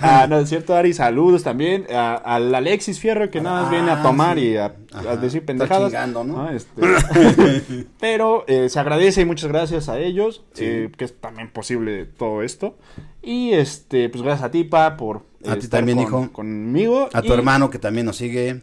[0.00, 1.86] Ah, no, es cierto, Ari, saludos también.
[1.94, 4.44] A- al Alexis Fierro, que nada más viene a Ah, tomar sí.
[4.52, 5.90] y a, a Ajá, decir está pendejadas.
[5.92, 6.48] chingando, ¿no?
[6.50, 6.82] Este,
[8.00, 10.64] pero eh, se agradece y muchas gracias a ellos, Sí.
[10.64, 12.76] eh, que es también posible todo esto.
[13.22, 16.32] Y este, pues gracias a ti, Pa, por eh, A ti estar también, con- hijo.
[16.32, 17.08] conmigo.
[17.12, 18.62] A tu y hermano que también nos sigue.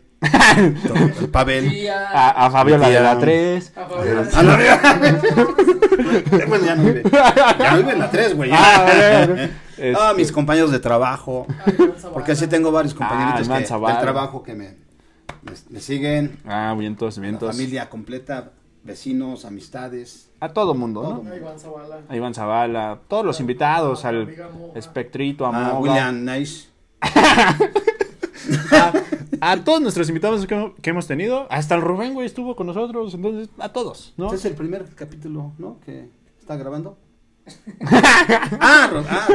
[0.58, 1.90] el Pavel.
[1.90, 3.74] A, a Fabiola de la 3.
[3.76, 4.40] A.
[4.40, 5.00] A la verga.
[6.48, 7.04] bueno, ya no vive.
[7.12, 8.50] Ya no vive en la 3, güey.
[8.54, 8.86] Ah,
[9.28, 9.36] bueno,
[10.00, 11.46] Ah, este- mis compañeros de trabajo.
[11.66, 11.76] Ay.
[12.14, 13.96] Porque así tengo varios Ah, compañeritos que, Zavala.
[13.96, 14.76] del trabajo que me,
[15.46, 16.38] me, me siguen.
[16.46, 17.52] Ah, vientos, La vientos.
[17.56, 18.52] familia completa,
[18.84, 20.30] vecinos, amistades.
[20.40, 21.32] A todo mundo, Todo ¿no?
[21.32, 22.00] A Iván Zavala.
[22.10, 24.36] A Iván Zavala, todos los invitados, A al.
[24.76, 25.80] Espectrito, a A Moga.
[25.80, 26.68] William Nice.
[28.72, 28.94] a,
[29.42, 33.14] a todos nuestros invitados que, que hemos tenido, hasta el Rubén, güey, estuvo con nosotros,
[33.14, 34.26] entonces, a todos, ¿no?
[34.26, 35.80] Este es el primer capítulo, ¿no?
[35.86, 36.98] Que está grabando.
[38.60, 39.28] Ah, ah.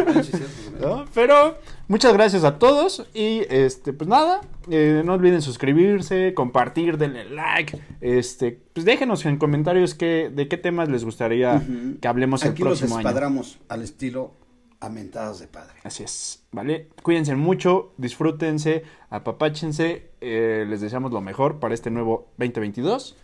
[0.80, 1.04] ¿No?
[1.14, 4.40] Pero muchas gracias a todos y este pues nada,
[4.70, 10.56] eh, no olviden suscribirse, compartir, denle like, este pues déjenos en comentarios qué, de qué
[10.56, 11.62] temas les gustaría
[12.00, 13.08] que hablemos el Aquí los próximo año.
[13.08, 14.32] espadramos al estilo
[14.80, 15.74] amentadas de padre.
[15.82, 16.88] Así es, ¿vale?
[17.02, 23.16] Cuídense mucho, disfrútense, apapáchense, eh, les deseamos lo mejor para este nuevo 2022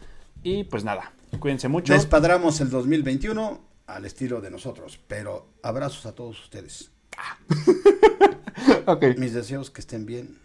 [0.43, 1.93] y pues nada, cuídense mucho.
[1.93, 6.91] Despadramos el 2021 al estilo de nosotros, pero abrazos a todos ustedes.
[9.19, 10.39] Mis deseos que estén bien,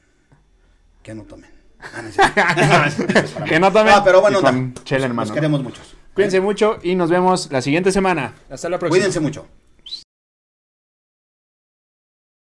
[1.03, 1.51] que no tomen.
[1.79, 2.09] Ah, no.
[3.45, 5.33] Que no tomen Ah, pero bueno, con chela en Los mano, ¿no?
[5.33, 5.95] queremos muchos.
[6.13, 8.33] Cuídense mucho y nos vemos la siguiente semana.
[8.49, 8.97] Hasta la próxima.
[8.97, 9.47] Cuídense mucho.